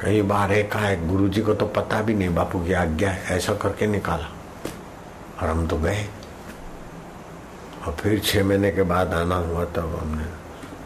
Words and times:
कई 0.00 0.22
बार 0.22 0.52
एक 0.52 0.74
है 0.74 1.08
गुरु 1.08 1.28
जी 1.28 1.42
को 1.42 1.54
तो 1.54 1.66
पता 1.66 2.02
भी 2.02 2.14
नहीं, 2.14 2.34
बापू 2.34 2.64
की 2.64 2.72
आज्ञा 2.72 3.10
है, 3.10 3.36
ऐसा 3.36 3.54
करके 3.54 3.86
निकाला। 3.86 4.28
और 5.42 5.48
हम 5.48 5.66
तो 5.66 5.78
गए। 5.78 6.08
और 7.86 7.92
फिर 7.94 8.18
छह 8.18 8.44
महीने 8.44 8.70
के 8.70 8.82
बाद 8.82 9.14
आना 9.14 9.36
हुआ 9.36 9.64
तब 9.64 9.98
हमने, 10.02 10.24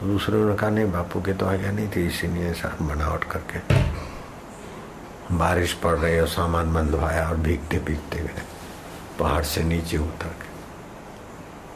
दूसरे 0.06 0.38
ने 0.38 0.54
कहा, 0.56 0.70
नहीं, 0.70 0.92
बापू 0.92 1.20
की 1.20 1.32
तो 1.32 1.46
आज्ञा 1.46 1.70
नहीं 1.70 1.88
थी, 1.88 2.06
इसीलिए 2.06 2.50
ऐसा 2.50 2.76
बनावट 2.82 3.24
करके 3.24 3.82
बारिश 5.36 5.72
पड़ 5.72 5.96
रही 5.96 6.20
और 6.20 6.28
सामान 6.28 6.74
बंधवाया 6.74 7.28
और 7.28 7.36
भीगते 7.36 7.78
भीगते 7.78 8.18
गए, 8.18 8.42
पहाड़ 9.18 9.42
से 9.42 9.62
नीचे 9.62 9.98
उतर 9.98 10.28
के। 10.28 10.52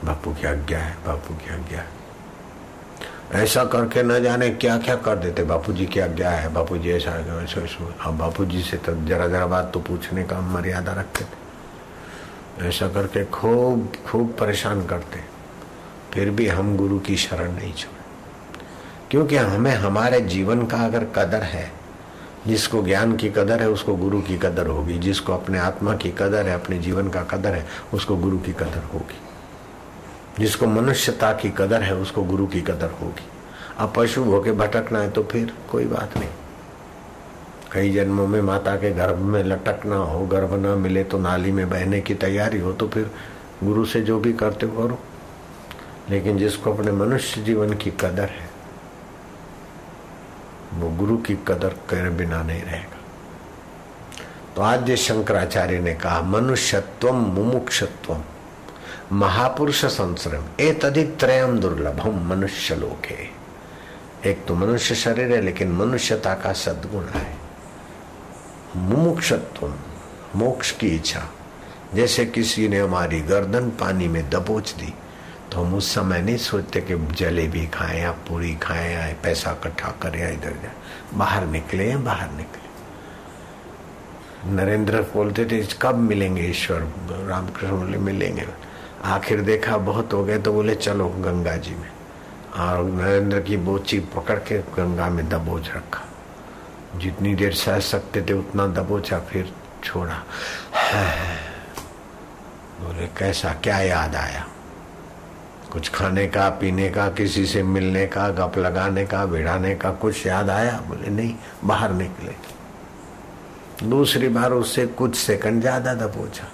बापू 0.07 0.35
की 0.35 0.47
आज्ञा 0.47 0.79
है, 0.79 0.97
बापू 1.07 1.35
की 1.35 1.55
आज्ञा 1.55 1.79
है। 1.79 1.96
ऐसा 3.33 3.65
करके 3.65 4.03
न 4.03 4.23
जाने 4.23 4.51
क्या 4.51 4.79
क्या 4.79 4.97
कर 4.97 5.17
देते। 5.17 5.43
बापू 5.43 5.73
जी 5.73 5.87
की 5.87 6.01
आज्ञा 6.01 6.31
है 6.31 6.53
बापू 6.53 6.79
जी 6.79 6.91
ऐसा 6.91 7.43
ऐसा 7.43 7.61
ऐसा। 7.61 7.95
अब 8.03 8.19
बापू 8.19 8.45
जी 8.45 8.63
से 8.63 8.77
तो 8.77 9.07
जरा 9.07 9.29
जरा 9.29 9.47
बात 9.47 9.71
तो 9.75 9.81
पूछने 9.81 10.23
का 10.23 10.41
मर्यादा 10.41 10.93
रखते 10.93 11.25
थे। 11.25 11.47
ऐसा 12.69 12.89
करके 12.89 13.25
खूब 13.25 13.93
खूब 14.07 14.37
परेशान 14.41 14.87
करते। 14.87 15.21
फिर 16.15 16.31
भी 16.31 16.47
हम 16.47 16.77
गुरु 16.77 16.99
की 16.99 17.17
शरण 17.17 17.53
नहीं 17.53 17.73
छोड़े। 17.73 17.97
क्योंकि 19.11 19.37
हमें, 19.37 19.75
हमारे 19.75 20.21
जीवन 20.21 20.67
का 20.67 20.77
अगर 20.77 21.05
कदर 21.05 21.43
है, 21.43 21.73
जिसको 22.47 22.83
ज्ञान 22.83 23.17
की 23.17 23.29
कदर 23.29 23.61
है, 23.61 23.69
उसको 23.69 23.97
गुरु 23.97 24.21
की 24.21 24.39
कदर 24.39 24.67
होगी। 24.67 24.99
जिसको 24.99 25.35
अपने 25.35 25.59
आत्मा 25.59 25.97
की 25.97 26.11
कदर 26.11 26.47
है, 26.47 26.55
अपने 26.55 26.79
जीवन 26.79 27.09
का 27.09 27.23
कदर 27.23 27.55
है, 27.55 27.67
उसको 27.95 28.17
गुरु 28.17 28.39
की 28.39 28.53
कदर 28.53 28.89
होगी। 28.95 29.21
जिसको 30.39 30.67
मनुष्यता 30.67 31.33
की 31.33 31.51
कदर 31.51 31.83
है, 31.83 31.95
उसको 31.95 32.23
गुरु 32.23 32.47
की 32.47 32.61
कदर 32.61 32.91
होगी। 32.91 33.25
अब 33.79 33.93
पशु 33.97 34.23
होके 34.25 34.53
भटकना 34.53 34.99
है 34.99 35.11
तो 35.11 35.23
फिर 35.23 35.53
कोई 35.71 35.85
बात 35.85 36.17
नहीं। 36.17 36.29
कई 37.73 37.93
जन्मों 37.93 38.27
में 38.27 38.43
माता 38.43 38.77
के 38.77 38.91
गर्भ 38.91 39.19
में 39.19 39.45
लटकना 39.45 39.97
हो, 39.97 40.27
गर्भ 40.27 40.53
न 40.53 40.67
मिले 40.79 41.05
तो 41.05 41.19
नाली 41.19 41.53
में 41.53 41.71
बहने 41.71 42.01
की 42.01 42.15
तैयारी 42.15 42.59
हो 42.59 42.73
तो 42.73 42.89
फिर 42.89 43.11
गुरु 43.65 43.85
से 43.85 44.01
जो 44.01 44.19
भी 44.19 44.33
करते 44.33 44.67
हो 44.67 44.87
करो। 44.87 44.99
लेकिन 46.11 46.39
जिसको 46.39 46.73
अपने 46.73 46.93
मनुष्य 46.93 47.43
जीवन 47.43 47.73
की 47.75 47.91
कदर 47.91 48.29
है, 48.29 48.49
वो 50.75 50.91
गुरु 50.91 51.17
की 51.17 51.35
कदर 51.35 51.69
करे 51.89 52.11
बिना 52.11 52.43
नहीं 52.43 52.63
रहेगा। 52.63 52.97
तो 54.57 54.63
आज 54.63 54.91
शंकराचार्य 54.91 55.79
ने 55.79 55.95
कहा, 55.95 56.23
मनुष्यत्व 56.23 57.13
मुमुक्षत्व। 57.13 58.17
महापुरुष 59.13 59.85
संश्रम 59.85 60.45
ए 60.61 60.73
तदित 60.73 61.17
त्रयम 61.21 61.59
दुर्लभम 61.59 62.29
मनुष्य 62.29 62.75
लोक। 62.75 63.07
है 63.07 63.31
एक 64.27 64.45
तो 64.47 64.55
मनुष्य 64.55 64.95
शरीर 64.95 65.33
है, 65.33 65.41
लेकिन 65.41 65.73
मनुष्यता 65.73 66.35
का 66.35 66.53
सद्गुण 66.53 67.05
है। 67.05 67.37
मुमुक्षत्व, 68.77 69.75
मोक्ष 70.37 70.71
की 70.71 70.89
इच्छा। 70.89 71.23
जैसे 71.95 72.27
किसी 72.27 72.69
ने 72.69 72.79
हमारी 72.79 73.21
गर्दन 73.21 73.71
पानी 73.71 74.09
में 74.09 74.31
दबोच 74.31 74.73
दी 74.73 74.95
तो 75.53 75.61
हम 75.61 75.75
उस 75.75 75.95
समय 75.95 76.23
नहीं 76.23 76.37
सोचते 76.37 76.81
कि 76.81 76.97
जलेबी 77.15 77.67
खाएँ 77.67 78.01
या 78.01 78.13
पूरी 78.13 78.55
खाएँ 78.55 78.93
या 78.95 79.15
पैसा 79.23 79.51
इकट्ठा 79.51 79.89
करें 80.03 80.21
या 80.21 80.29
इधर 80.29 80.53
जाए। 80.53 80.73
बाहर 81.15 81.47
निकले 81.47 81.91
या 81.91 81.99
बाहर 81.99 82.31
निकले। 82.31 82.67
नरेंद्र 84.51 85.01
बोलते 85.01 85.45
थे, 85.45 85.67
कब 85.83 85.95
मिलेंगे 85.95 86.43
ईश्वर? 86.43 86.81
रामकृष्ण 87.29 87.77
बोले, 87.77 87.99
मिलेंगे। 87.99 88.66
आखिर 89.05 89.41
देखा 89.41 89.77
बहुत 89.77 90.13
हो 90.13 90.25
गए 90.25 90.39
तो 90.39 90.53
बोले, 90.53 90.75
चलो 90.75 91.09
गंगा 91.09 91.57
जी 91.57 91.75
में। 91.75 91.91
और 92.59 92.85
नरेंद्र 92.85 93.41
की 93.41 93.57
बोची 93.57 94.01
पकड़ 94.01 94.39
के 94.39 94.59
गंगा 94.59 95.11
में 95.11 95.29
दबोच 95.29 95.69
रखा। 95.69 96.01
जितनी 96.97 97.35
देर 97.35 97.53
सह 97.55 97.81
सकते 97.81 98.23
थे 98.23 98.33
उतना 98.33 98.67
दबोचा, 98.67 99.19
फिर 99.19 99.53
छोड़ा। 99.85 100.15
बोले, 102.81 103.07
कैसा, 103.07 103.53
क्या 103.53 103.79
याद 103.79 104.15
आया? 104.15 104.47
कुछ 105.73 105.91
खाने 105.91 106.27
का, 106.27 106.49
पीने 106.49 106.91
का, 106.91 107.09
किसी 107.09 107.47
से 107.47 107.63
मिलने 107.63 108.07
का, 108.07 108.29
गप 108.29 108.59
लगाने 108.59 109.07
का 109.07 109.27
भिड़ाने 109.27 109.75
का 109.75 109.91
कुछ 109.91 110.27
याद 110.27 110.51
आया? 110.51 110.81
बोले, 110.89 111.11
नहीं, 111.11 111.35
बाहर 111.65 111.93
निकले। 111.93 112.57
दूसरी 113.89 114.29
बार 114.29 114.53
उससे 114.53 114.87
कुछ 114.87 115.17
सेकंड 115.17 115.61
ज़्यादा 115.61 115.95
दबोचा। 115.95 116.45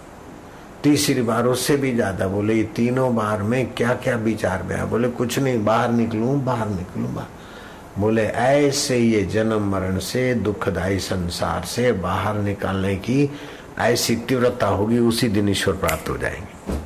तीसरी 0.82 1.22
बार 1.22 1.46
उससे 1.46 1.76
भी 1.76 1.92
ज़्यादा 1.94 2.26
बोले, 2.28 2.54
ये 2.54 2.62
तीनों 2.62 3.14
बार 3.16 3.42
में 3.42 3.72
क्या 3.72 3.94
क्या 3.94 4.16
विचार 4.16 4.62
में 4.62 4.74
आया 4.76 4.84
बोले, 4.84 5.08
कुछ 5.08 5.38
नहीं, 5.38 5.64
बाहर 5.64 5.90
निकलू 5.90 6.26
बाहर 6.26 6.68
निकलू, 6.68 7.08
बाहर। 7.08 8.00
बोले, 8.00 8.22
ऐसे 8.22 8.98
ये 8.98 9.22
जन्म 9.22 9.70
मरण 9.70 9.98
से, 9.98 10.34
दुखदायी 10.34 10.98
संसार 10.98 11.64
से 11.64 11.92
बाहर 11.92 12.34
निकालने 12.34 12.96
की 12.96 13.30
ऐसी 13.78 14.16
तीव्रता 14.16 14.66
होगी, 14.66 14.98
उसी 14.98 15.28
दिन 15.28 15.48
ईश्वर 15.48 15.74
प्राप्त 15.74 16.08
हो 16.08 16.16
जाएँगे। 16.18 16.80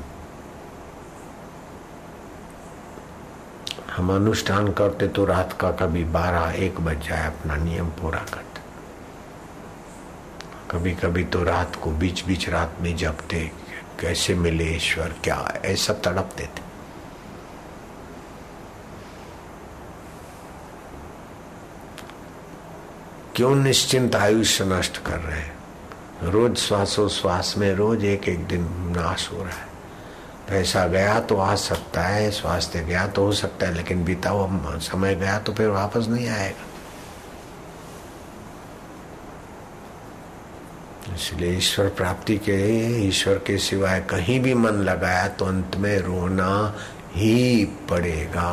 हम 3.93 4.15
अनुष्ठान 4.15 4.73
करते 4.73 5.09
तो 5.09 5.25
रात 5.25 5.53
का 5.53 5.71
कभी 5.71 6.05
बारह, 6.05 6.55
एक 6.57 6.81
बज 6.81 7.09
जाए 7.09 7.27
अपना 7.27 7.57
नियम 7.57 7.87
पूरा 7.91 8.19
करते। 8.19 8.61
कभी 10.71 10.93
कभी 10.95 11.25
तो 11.25 11.43
रात 11.43 11.77
को 11.77 11.91
बीच 11.91 12.25
बीच 12.25 12.49
रात 12.49 12.77
में 12.81 12.97
जपते। 12.97 13.66
कैसे 14.01 14.35
मिले 14.35 14.65
ईश्वर? 14.67 15.15
क्या 15.25 15.37
ऐसा 15.65 15.93
तड़पते 16.05 16.45
थे 16.45 16.65
क्यों 23.37 23.55
निश्चिंत 23.55 24.15
आयुष्य 24.17 24.65
नष्ट 24.65 24.99
कर 24.99 25.19
रहे 25.19 25.39
हैं? 25.39 25.55
रोज 26.23 26.57
श्वासोश्वास 26.57 27.55
में 27.59 27.75
रोज 27.75 28.05
एक 28.05 28.29
एक 28.29 28.47
दिन 28.47 28.63
नाश 28.97 29.29
हो 29.33 29.39
रहा 29.39 29.49
है। 29.49 29.75
पैसा 30.49 30.87
गया 30.87 31.19
तो 31.21 31.37
आ 31.37 31.55
सकता 31.55 32.03
है 32.03 32.31
स्वास्थ्य 32.31 32.81
गया 32.81 33.07
तो 33.07 33.25
हो 33.25 33.33
सकता 33.33 33.67
है, 33.67 33.75
लेकिन 33.75 34.05
बीता 34.05 34.31
हुआ 34.31 34.79
समय 34.81 35.15
गया 35.15 35.39
तो 35.39 35.53
फिर 35.53 35.69
वापस 35.69 36.07
नहीं 36.09 36.29
आएगा। 36.29 36.66
इसलिए 41.17 41.57
ईश्वर 41.57 41.89
प्राप्ति 41.89 42.37
के 42.39 42.57
ईश्वर 43.07 43.39
के 43.47 43.57
सिवाय 43.59 44.01
कहीं 44.11 44.39
भी 44.41 44.55
मन 44.55 44.83
लगाया 44.85 45.29
तो 45.29 45.45
अंत 45.45 45.77
में 45.77 45.99
रोना 45.99 46.49
ही 47.15 47.65
पड़ेगा। 47.91 48.51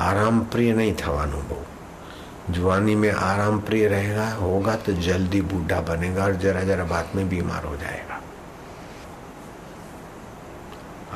आराम 0.00 0.40
प्रिय 0.44 0.72
नहीं 0.74 0.94
था 0.94 1.12
अनुभव 1.22 2.52
जुआनी 2.52 2.94
में 2.94 3.10
आराम 3.10 3.60
प्रिय 3.60 3.86
रहेगा, 3.88 4.28
होगा 4.30 4.74
तो 4.76 4.92
जल्दी 4.92 5.40
बूढ़ा 5.42 5.80
बनेगा 5.80 6.24
और 6.24 6.36
जरा 6.36 6.62
जरा 6.64 6.84
बात 6.84 7.12
में 7.14 7.28
बीमार 7.28 7.64
हो 7.64 7.76
जाएगा। 7.76 8.20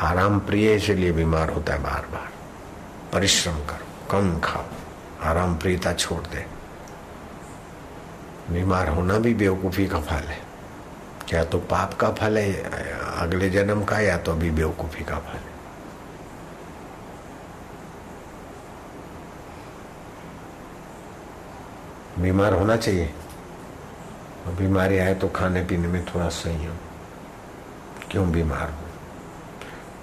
आराम 0.08 0.38
प्रिय 0.40 0.74
इसलिए 0.74 1.12
बीमार 1.12 1.50
होता 1.50 1.72
है 1.72 1.82
बार 1.82 2.06
बार 2.12 2.28
परिश्रम 3.12 3.58
करो, 3.64 3.86
कम 4.10 4.38
खाओ 4.40 4.64
आराम 5.22 5.56
प्रियता 5.58 5.92
छोड़ 5.94 6.22
दे। 6.26 6.44
बीमार 8.50 8.88
होना 8.88 9.18
भी 9.18 9.34
बेवकूफ़ी 9.34 9.86
का 9.86 10.00
फल 10.00 10.24
है। 10.24 10.38
क्या 11.28 11.44
तो 11.44 11.58
पाप 11.58 11.94
का 11.94 12.10
फल 12.10 12.38
है, 12.38 12.52
अगले 13.18 13.50
जन्म 13.50 13.84
का, 13.84 14.00
या 14.00 14.18
तो 14.18 14.32
अभी 14.32 14.50
बेवकूफ़ी 14.50 15.04
का 15.04 15.18
फल 15.18 15.38
है। 15.38 15.54
बीमार 22.22 22.52
होना 22.52 22.76
चाहिए। 22.76 23.14
और 24.46 24.52
बीमारी 24.52 24.98
आए 24.98 25.14
तो 25.14 25.28
खाने 25.28 25.62
पीने 25.62 25.88
में 25.88 26.04
थोड़ा 26.04 26.28
संयम। 26.28 26.76
क्यों 28.10 28.32
बीमार 28.32 28.70
हो? 28.70 28.86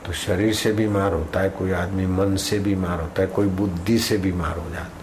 तो 0.06 0.13
शरीर 0.13 0.53
से 0.53 0.74
बीमार 0.74 1.13
होता 1.13 1.40
है, 1.40 1.50
कोई 1.50 1.72
आदमी 1.72 2.06
मन 2.06 2.35
से 2.35 2.59
बीमार 2.59 3.01
होता 3.01 3.22
है, 3.22 3.28
कोई 3.28 3.47
बुद्धि 3.47 4.00
से 4.00 4.18
बीमार 4.18 4.57
हो 4.57 4.69
जाता 4.69 5.00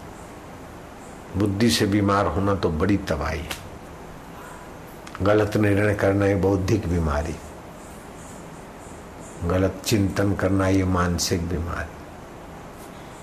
बुद्धि 1.36 1.70
से 1.70 1.86
बीमार 1.86 2.26
होना 2.26 2.54
तो 2.54 2.68
बड़ी 2.70 2.96
तबाही 3.08 3.42
गलत 5.22 5.56
निर्णय 5.56 5.94
करना 5.94 6.26
ये 6.26 6.34
बौद्धिक 6.34 6.86
बीमारी। 6.88 7.34
गलत 9.44 9.82
चिंतन 9.86 10.34
करना 10.34 10.68
ये 10.68 10.84
मानसिक 10.84 11.48
बीमारी। 11.48 11.96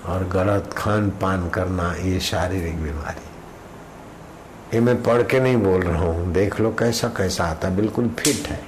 और 0.06 0.24
गलत 0.28 0.74
खान 0.76 1.10
पान 1.22 1.48
करना 1.48 1.92
ये 1.94 2.20
शारीरिक 2.20 2.82
बीमारी। 2.82 3.24
ये 4.74 4.80
मैं 4.80 5.02
पढ़ 5.02 5.22
के 5.22 5.40
नहीं 5.40 5.56
बोल 5.56 5.82
रहा 5.82 6.04
हूँ, 6.04 6.32
देख 6.32 6.60
लो 6.60 6.70
कैसा 6.70 7.08
कैसा 7.08 7.44
आता, 7.44 7.68
बिल्कुल 7.70 8.08
फिट 8.10 8.48
है। 8.48 8.60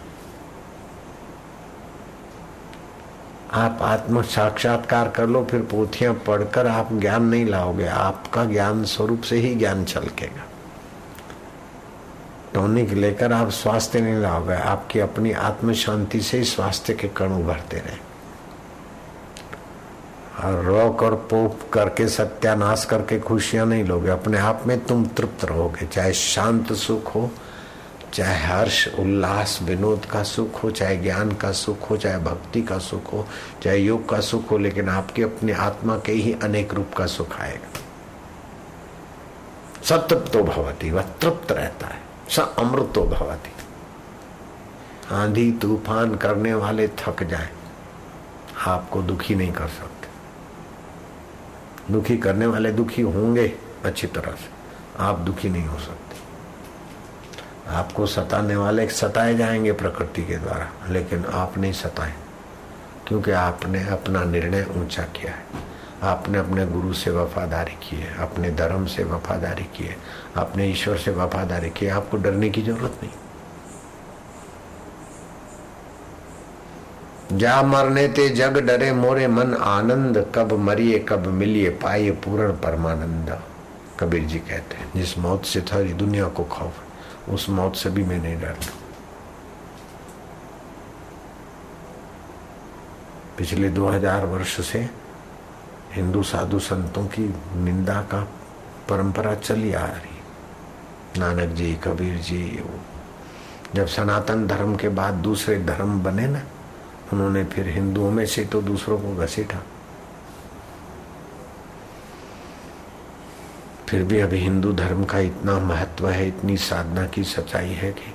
आप 3.53 3.79
आत्म 3.83 4.23
साक्षात्कार 4.23 5.09
कर 5.09 5.27
लो, 5.27 5.45
फिर 5.45 5.61
पोथियाँ 5.61 6.15
पढ़कर 6.15 6.67
आप 6.67 6.89
ज्ञान 6.93 7.25
नहीं 7.25 7.47
लाओगे, 7.47 7.87
आपका 7.87 8.45
ज्ञान 8.45 8.85
स्वरूप 8.85 9.23
से 9.23 9.37
ही 9.37 9.55
ज्ञान 9.55 9.85
छलकेगा। 9.85 10.45
टॉनिक 12.55 12.91
लेकर 12.91 13.33
आप 13.33 13.50
स्वास्थ्य 13.50 14.00
नहीं 14.00 14.15
लाओगे, 14.15 14.55
आपकी 14.55 15.00
अपनी 15.00 15.33
आत्म 15.33 15.73
शांति 15.73 16.21
से 16.21 16.39
ही 16.39 16.45
स्वास्थ्य 16.45 16.95
के 16.95 17.09
कण 17.09 17.33
उभरते 17.33 17.77
रहे। 17.77 18.09
और 20.45 20.65
रोक 20.65 21.03
और 21.03 21.15
पोप 21.15 21.61
करके, 21.73 22.09
सत्यानाश 22.09 22.85
करके 22.85 23.21
खुशियाँ 23.21 23.67
नहीं 23.67 23.85
लोगे, 23.85 24.11
अपने 24.11 24.39
आप 24.39 24.62
में 24.67 24.85
तुम 24.85 25.06
तृप्त 25.06 25.45
रहोगे, 25.45 25.87
चाहे 25.87 26.12
शांत 26.12 26.73
सुख 26.73 27.15
हो 27.15 27.31
चाहे 28.14 28.44
हर्ष, 28.44 28.88
उल्लास, 28.88 29.58
विनोद 29.62 30.05
का 30.05 30.22
सुख 30.22 30.64
हो, 30.64 30.70
चाहे 30.70 30.96
ज्ञान 30.96 31.32
का 31.32 31.52
सुख 31.52 31.90
हो, 31.90 31.96
चाहे 31.96 32.19
भक्ति 32.19 32.62
का 32.62 32.78
सुख 32.78 33.12
हो, 33.12 33.28
चाहे 33.62 33.78
योग 33.78 34.08
का 34.08 34.20
सुख 34.20 34.50
हो, 34.50 34.58
लेकिन 34.58 34.88
आपके 34.88 35.22
अपने 35.22 35.52
आत्मा 35.52 35.99
के 35.99 36.12
ही 36.12 36.32
अनेक 36.32 36.75
रूप 36.75 36.94
का 36.96 37.06
सुख 37.06 37.40
आएगा। 37.40 37.81
सतृप्तो 39.84 40.44
भवती, 40.44 40.90
वह 40.90 41.02
तृप्त 41.02 41.52
रहता 41.52 41.87
है। 41.87 42.02
स 42.31 42.38
अमृतो 42.38 43.06
भवती। 43.06 43.52
आंधी 45.14 45.52
तूफ़ान 45.52 46.16
करने 46.16 46.54
वाले 46.54 46.88
थक 46.88 47.22
जाए। 47.22 47.49
आपको 48.66 49.02
दुखी 49.02 49.34
नहीं 49.34 49.52
कर 49.52 49.69
सकते। 49.69 50.08
दुखी 51.93 52.16
करने 52.16 52.46
वाले 52.46 52.72
दुखी 52.72 53.02
होंगे 53.02 53.58
अच्छी 53.84 54.06
तरह 54.06 54.32
से। 54.32 54.50
आप 54.99 55.19
दुखी 55.19 55.49
नहीं 55.49 55.66
हो 55.66 55.78
सकते। 55.78 56.07
आपको 57.69 58.06
सताने 58.06 58.56
वाले 58.56 58.88
सताए 58.88 59.35
जाएँगे 59.35 59.73
प्रकृति 59.73 60.23
के 60.23 60.37
द्वारा, 60.37 60.88
लेकिन 60.88 61.25
आप 61.25 61.59
नहीं 61.59 61.73
सताए, 61.73 62.15
क्योंकि 63.09 63.31
आपने 63.31 63.88
अपना 63.88 64.25
निर्णय 64.25 64.67
ऊँचा 64.76 65.03
किया 65.03 65.32
है। 65.32 65.44
आपने 66.03 66.38
अपने 66.38 66.67
गुरु 66.67 66.93
से 66.93 67.11
वफादारी 67.11 67.73
की 67.73 67.97
है, 67.97 68.19
अपने 68.19 68.50
धर्म 68.50 68.87
से 68.87 69.05
वफादारी 69.05 69.65
की 69.65 69.85
है, 69.85 69.97
अपने 70.37 70.67
ईश्वर 70.67 70.97
से 70.97 71.11
वफादारी 71.11 71.70
की 71.70 71.87
है। 71.87 71.93
आपको 71.93 72.17
डरने 72.17 72.50
की 72.50 72.62
ज़रूरत 72.62 73.00
नहीं। 73.05 73.12
जा 77.38 77.62
मरने 77.62 78.09
ते 78.09 78.29
जग 78.29 78.59
डरे 78.59 78.93
मोरे 78.93 79.26
मन 79.29 79.55
आनंद, 79.55 80.32
कब 80.35 80.53
मरिए, 80.53 80.99
कब 80.99 81.26
मिलिए 81.26 81.71
पाइए 81.71 82.11
पूर्ण 82.11 82.53
परमानंद। 82.53 83.43
कबीर 84.00 84.25
जी 84.25 84.38
कहते 84.38 84.76
हैं, 84.76 84.91
जिस 84.97 85.19
मौत 85.19 85.44
से 85.44 85.61
थारी 85.61 85.93
दुनिया 85.93 86.29
को 86.29 86.44
खौफ 86.44 86.88
उस 87.30 87.48
मौत 87.48 87.76
से 87.76 87.90
भी 87.90 88.04
मैं 88.04 88.19
नहीं 88.19 88.40
डरता। 88.40 88.72
पिछले 93.38 93.69
2000 93.69 94.25
वर्ष 94.25 94.60
से 94.60 94.88
हिंदू 95.92 96.22
साधु 96.22 96.58
संतों 96.58 97.04
की 97.06 97.34
निंदा 97.56 98.00
का 98.02 98.28
परंपरा 98.88 99.34
चली 99.34 99.72
आ 99.72 99.86
रही। 99.86 100.19
नानक 101.20 101.54
जी, 101.54 101.75
कबीर 101.75 102.19
जी, 102.19 102.62
वो 102.64 102.80
जब 103.75 103.86
सनातन 103.86 104.46
धर्म 104.46 104.76
के 104.76 104.88
बाद 104.88 105.14
दूसरे 105.14 105.58
धर्म 105.58 106.02
बने 106.02 106.26
ना, 106.26 106.42
उन्होंने 107.12 107.44
फिर 107.44 107.69
हिंदुओं 107.69 108.10
में 108.10 108.26
से 108.26 108.44
तो 108.44 108.62
दूसरों 108.62 108.98
को 108.98 109.16
घसीटा। 109.16 109.62
फिर 113.88 114.02
भी 114.05 114.19
अभी 114.20 114.38
हिंदू 114.38 114.73
धर्म 114.73 115.05
का 115.05 115.19
इतना 115.19 115.58
महत्व 115.58 116.08
है, 116.08 116.26
इतनी 116.29 116.56
साधना 116.56 117.06
की 117.06 117.25
सच्चाई 117.25 117.73
है 117.73 117.93
कि 117.93 118.12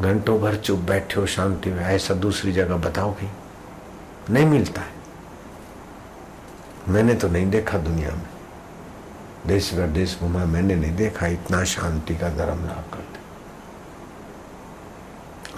घंटों 0.00 0.38
भर 0.40 0.56
चुप 0.56 0.78
बैठे 0.78 1.20
हो 1.20 1.26
शांति 1.26 1.70
में, 1.70 1.84
ऐसा 1.84 2.14
दूसरी 2.14 2.52
जगह 2.52 2.76
बताओ 2.76 3.12
कहीं 3.12 3.30
नहीं 4.30 4.46
मिलता 4.46 4.80
है। 4.80 4.92
मैंने 6.88 7.14
तो 7.14 7.28
नहीं 7.28 7.50
देखा 7.50 7.78
दुनिया 7.78 8.10
में। 8.10 8.28
देश 9.46 9.74
भर 9.74 9.86
देश 9.86 10.18
घुमा, 10.20 10.44
मैंने 10.44 10.74
नहीं 10.74 10.96
देखा 10.96 11.26
इतना 11.26 11.64
शांति 11.64 12.14
का 12.16 12.28
धर्म 12.28 12.64
लाभ 12.66 12.84
करते 12.92 13.20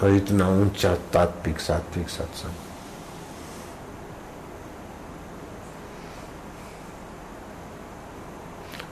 और 0.01 0.11
इतना 0.11 0.49
ऊँचा 0.49 0.95
तात्विक, 1.13 1.59
सात्विक 1.59 2.09
सत्संग। 2.09 2.53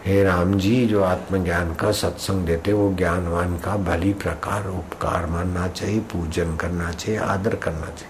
हे 0.05 0.23
राम 0.23 0.59
जी, 0.59 0.85
जो 0.85 1.03
आत्मज्ञान 1.03 1.73
का 1.73 1.91
सत्संग 1.91 2.45
देते 2.45 2.73
वो 2.73 2.93
ज्ञानवान 2.93 3.57
का 3.57 3.77
भली 3.77 4.13
प्रकार 4.13 4.67
उपकार 4.67 5.25
मानना 5.25 5.67
चाहिए, 5.67 5.99
पूजन 5.99 6.55
करना 6.55 6.91
चाहिए, 6.91 7.19
आदर 7.19 7.55
करना 7.55 7.85
चाहिए। 7.85 8.07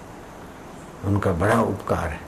उनका 1.05 1.31
बड़ा 1.31 1.61
उपकार 1.61 2.09
है। 2.09 2.19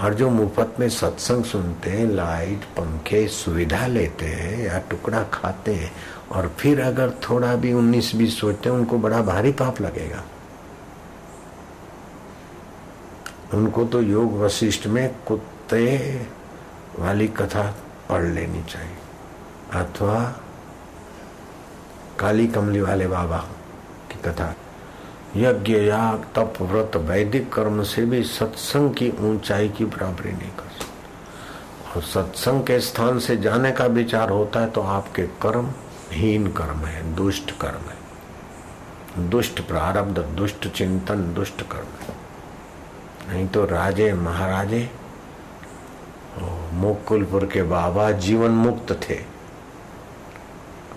और 0.00 0.14
जो 0.14 0.30
मुफ़्त 0.30 0.80
में 0.80 0.88
सत्संग 0.88 1.44
सुनते 1.44 1.90
हैं, 1.90 2.06
लाइट, 2.06 2.64
पंखे, 2.64 3.28
सुविधा 3.28 3.86
लेते 3.86 4.26
हैं 4.26 4.66
या 4.66 4.78
टुकड़ा 4.78 5.22
खाते 5.22 5.74
हैं, 5.74 5.92
और 6.32 6.52
फिर 6.58 6.80
अगर 6.80 7.10
थोड़ा 7.10 7.54
भी 7.54 7.72
उन्नीस 7.72 8.12
बीस 8.14 8.40
सोचते 8.40 8.68
हैं, 8.68 8.76
उनको 8.76 8.98
बड़ा 8.98 9.22
भारी 9.22 9.52
पाप 9.52 9.80
लगेगा। 9.80 10.24
उनको 13.54 13.84
तो 13.84 14.02
योग 14.02 14.38
वशिष्ठ 14.38 14.86
में 14.86 15.14
कुत्ते 15.26 16.20
वाली 16.98 17.28
कथा 17.28 17.74
पढ़ 18.08 18.22
लेनी 18.22 18.64
चाहिए। 18.64 18.99
अथवा 19.72 20.20
काली 22.18 22.46
कमली 22.46 22.80
वाले 22.80 23.06
बाबा 23.06 23.38
की 24.10 24.18
कथा। 24.24 24.54
यज्ञ 25.36 25.76
याग 25.76 26.24
तप 26.36 26.54
व्रत 26.62 26.96
वैदिक 26.96 27.52
कर्म 27.52 27.82
से 27.82 28.04
भी 28.04 28.22
सत्संग 28.22 28.94
की 28.94 29.10
ऊंचाई 29.20 29.68
की 29.68 29.84
बराबरी 29.84 30.32
नहीं 30.32 30.50
कर 30.50 30.68
सकते। 30.70 31.90
और 31.90 32.02
सत्संग 32.02 32.62
के 32.62 32.80
स्थान 32.80 33.18
से 33.18 33.36
जाने 33.36 33.72
का 33.72 33.86
विचार 33.86 34.30
होता 34.30 34.60
है 34.60 34.70
तो 34.70 34.80
आपके 34.80 35.22
कर्म 35.42 35.72
हीन 36.10 36.46
कर्म 36.52 36.84
है, 36.84 37.14
दुष्ट 37.14 37.50
कर्म 37.60 37.90
है। 37.90 39.28
दुष्ट 39.30 39.60
प्रारब्ध, 39.60 40.18
दुष्ट 40.36 40.68
चिंतन, 40.68 41.32
दुष्ट 41.34 41.62
कर्म 41.62 42.02
है। 42.02 42.14
नहीं 43.28 43.48
तो 43.48 43.64
राजे, 43.64 44.12
महाराजे 44.14 44.90
मुकुलपुर 46.72 47.44
के 47.46 47.62
बाबा 47.62 48.10
जीवन 48.10 48.50
मुक्त 48.50 48.92
थे। 49.08 49.18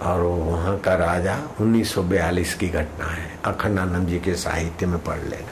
और 0.04 0.20
वहाँ 0.20 0.78
का 0.80 0.96
राजा 0.96 1.40
1942 1.62 2.54
की 2.54 2.70
घटना 2.70 3.06
है। 3.06 3.40
अखंडानंद 3.46 4.08
जी 4.08 4.20
के 4.20 4.34
साहित्य 4.34 4.86
में 4.86 5.04
पढ़ 5.04 5.20
लेना। 5.20 5.52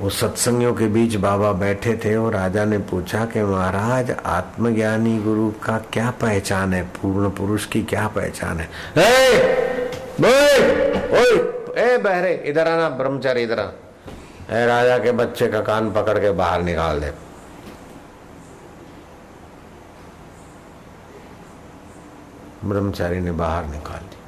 वो 0.00 0.10
सत्संगियों 0.10 0.74
के 0.74 0.86
बीच 0.86 1.14
बाबा 1.14 1.52
बैठे 1.52 2.00
थे 2.04 2.16
और 2.16 2.32
राजा 2.32 2.64
ने 2.64 2.78
पूछा 2.78 3.24
कि 3.24 3.42
महाराज 3.42 4.10
आत्मज्ञानी 4.10 5.18
गुरु 5.18 5.50
का 5.50 5.78
क्या 5.92 6.10
पहचान 6.10 6.74
है? 6.74 6.82
पूर्ण 6.82 7.30
पुरुष 7.30 7.66
की 7.66 7.82
क्या 7.82 8.06
पहचान 8.08 8.60
है? 8.60 8.68
ए, 8.98 9.38
ए 11.78 11.98
बहरे 11.98 12.42
इधर 12.46 12.68
आना 12.68 12.88
ब्रह्मचारी 12.88 13.42
इधर 13.42 13.58
आ। 13.58 13.66
राजा 14.50 14.98
के 14.98 15.12
बच्चे 15.12 15.48
का 15.48 15.60
कान 15.60 15.90
पकड़ 15.90 16.18
के 16.18 16.30
बाहर 16.30 16.62
निकाल 16.62 17.00
दे। 17.00 17.12
ब्रह्मचारी 22.64 23.20
ने 23.20 23.32
बाहर 23.32 23.64
निकाल 23.66 24.00
दी 24.00 24.22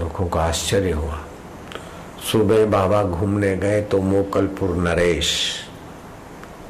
लोगों 0.00 0.26
का 0.26 0.40
आश्चर्य 0.40 0.90
हुआ। 0.92 1.18
सुबह 2.32 2.66
बाबा 2.66 3.02
घूमने 3.02 3.56
गए 3.56 3.80
तो 3.82 4.00
मोकलपुर 4.02 4.76
नरेश 4.76 5.30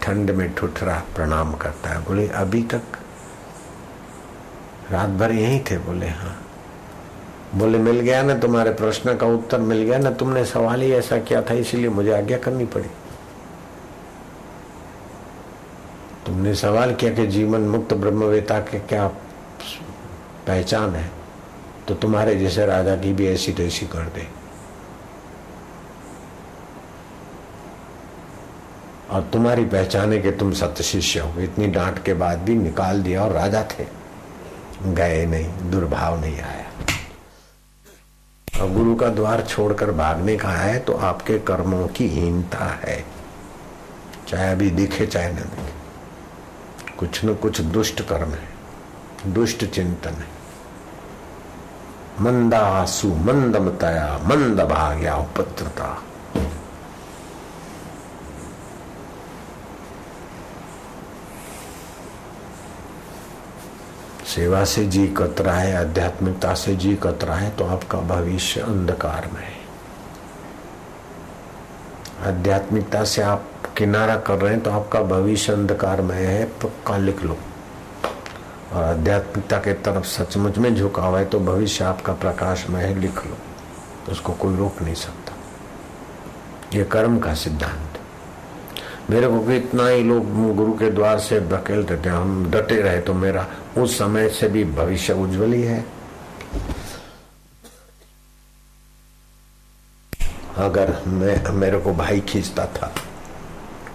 ठंड 0.03 0.31
में 0.31 0.55
ठुठरा 0.55 1.03
प्रणाम 1.17 1.53
करता 1.55 1.91
है। 1.91 2.05
बोले, 2.05 2.27
अभी 2.29 2.63
तक? 2.63 2.83
रात 4.91 5.11
भर 5.11 5.33
यहीं 5.33 5.61
थे? 5.61 5.79
बोले 5.79 6.09
हाँ। 6.09 6.37
बोले, 7.55 7.79
मिल 7.79 8.01
गया 8.01 8.23
ना 8.23 8.35
तुम्हारे 8.39 8.71
प्रश्न 8.73 9.17
का 9.17 9.27
उत्तर, 9.27 9.59
मिल 9.61 9.83
गया 9.83 9.99
ना 9.99 10.11
तुमने 10.11 10.45
सवाल 10.45 10.81
ही 10.83 10.93
ऐसा 10.93 11.19
किया 11.19 11.43
था, 11.43 11.55
इसीलिए 11.55 11.91
मुझे 11.91 12.13
आज्ञा 12.13 12.39
करनी 12.39 12.65
पड़ी। 12.67 12.89
तुमने 16.49 16.61
सवाल 16.61 16.95
किया 16.95 17.13
कि 17.13 17.27
जीवन 17.27 17.61
मुक्त 17.61 17.95
ब्रह्मवेता 17.95 18.59
के 18.61 18.79
क्या 18.81 19.09
पहचान 20.47 20.95
है? 20.95 21.11
तो 21.89 21.95
तुम्हारे 21.95 22.35
जैसे 22.35 22.67
राजा 22.67 22.97
की 22.97 23.13
भी 23.13 23.29
ऐसी 23.29 23.53
तैसी 23.53 23.87
कर 23.87 24.03
दे। 24.03 24.27
और 29.11 29.23
तुम्हारी 29.23 29.65
पहचान 29.65 30.13
है 30.13 30.19
कि 30.19 30.31
तुम 30.31 30.53
सत्य 30.53 30.85
शिष्य 30.85 31.21
हो। 31.21 31.41
इतनी 31.41 31.67
डांट 31.67 32.03
के 32.03 32.15
बाद 32.15 32.39
भी 32.39 32.55
निकाल 32.55 33.03
दिया 33.03 33.25
और 33.25 33.33
राजा 33.33 33.63
थे। 33.63 33.87
गए 34.87 35.27
नहीं, 35.27 35.71
दुर्भाव 35.71 36.21
नहीं 36.21 36.41
आया। 36.41 36.67
और 38.63 38.71
गुरु 38.71 38.95
का 38.95 39.09
द्वार 39.09 39.43
छोड़कर 39.43 39.91
भागने 39.91 40.37
का 40.37 40.49
है 40.49 40.79
तो 40.79 40.93
आपके 40.93 41.39
कर्मों 41.39 41.89
की 41.89 42.09
हीनता 42.09 42.65
है। 42.65 43.05
चाहे 44.29 44.53
अभी 44.53 44.71
दिखे, 44.71 45.07
चाहे 45.07 45.33
न 45.33 45.37
दिखे। 45.37 45.78
कुछ 46.99 47.25
न 47.25 47.35
कुछ 47.35 47.61
दुष्ट 47.61 48.01
कर्म 48.03 48.31
है, 48.31 49.33
दुष्ट 49.33 49.65
चिंतन 49.65 50.15
है। 50.15 50.37
मंदासु 52.21 53.09
मंदमतया 53.09 54.19
मंद 54.25 54.61
भाग्या 54.61 55.17
उपत्रता 55.17 55.97
सेवा 64.27 64.65
से 64.65 64.85
जी 64.87 65.07
कतरा 65.09 65.53
है, 65.53 65.75
आध्यात्मिकता 65.77 66.55
से 66.55 66.75
जी 66.77 66.95
कतरा 66.97 67.35
है 67.35 67.51
तो 67.51 67.65
आपका 67.67 68.01
भविष्य 68.09 68.61
अंधकार 68.61 69.29
में 69.35 69.43
है। 69.43 69.57
आध्यात्मिकता 72.29 73.05
से 73.05 73.23
आप 73.23 73.51
किनारा 73.79 74.17
कर 74.17 74.39
रहे 74.39 74.53
हैं 74.53 74.63
तो 74.63 74.71
आपका 74.71 75.01
भविष्य 75.03 75.53
अंधकार 75.53 76.01
में 76.03 76.17
है 76.17 76.45
पक्का 76.63 76.97
लिख 76.97 77.23
लो। 77.23 77.37
और 78.73 78.83
आध्यात्मिकता 78.85 79.59
के 79.59 79.73
तरफ़ 79.73 80.07
सचमुच 80.07 80.59
में 80.59 80.75
झुका 80.75 81.03
हुआ 81.03 81.19
है 81.19 81.25
तो 81.25 81.41
भविष्य 81.41 81.85
आपका 81.85 82.13
प्रकाश 82.15 82.67
में 82.71 82.81
है, 82.81 82.95
लिख 83.01 83.27
लो। 83.27 83.37
तो 84.07 84.13
उसको 84.13 84.33
कोई 84.33 84.57
रोक 84.57 84.83
नहीं 84.83 84.95
सकता। 84.95 85.33
ये 86.75 86.85
कर्म 86.85 87.19
का 87.19 87.35
सिद्धांत। 87.35 87.99
मेरे 89.11 89.29
को 89.29 89.51
इतना 89.53 89.87
ही 89.89 90.03
लोग 90.03 90.57
गुरु 90.57 90.73
के 90.73 90.91
द्वार 90.91 91.19
से 91.19 91.41
धकेलते 91.41 91.97
थे, 91.97 92.09
हम 92.09 92.51
डटे 92.51 92.81
रहे 92.83 93.01
तो 93.01 93.15
मेरा 93.15 93.47
उस 93.79 93.99
समय 93.99 94.29
से 94.31 94.49
भी 94.49 94.65
भविष्य 94.65 95.13
उज्जवल 95.13 95.53
ही 95.53 95.63
है। 95.63 95.85
अगर 100.57 100.97
मैं, 101.07 101.51
मेरे 101.51 101.79
को 101.79 101.93
भाई 101.95 102.21
खींचता 102.21 102.67
था 102.67 102.93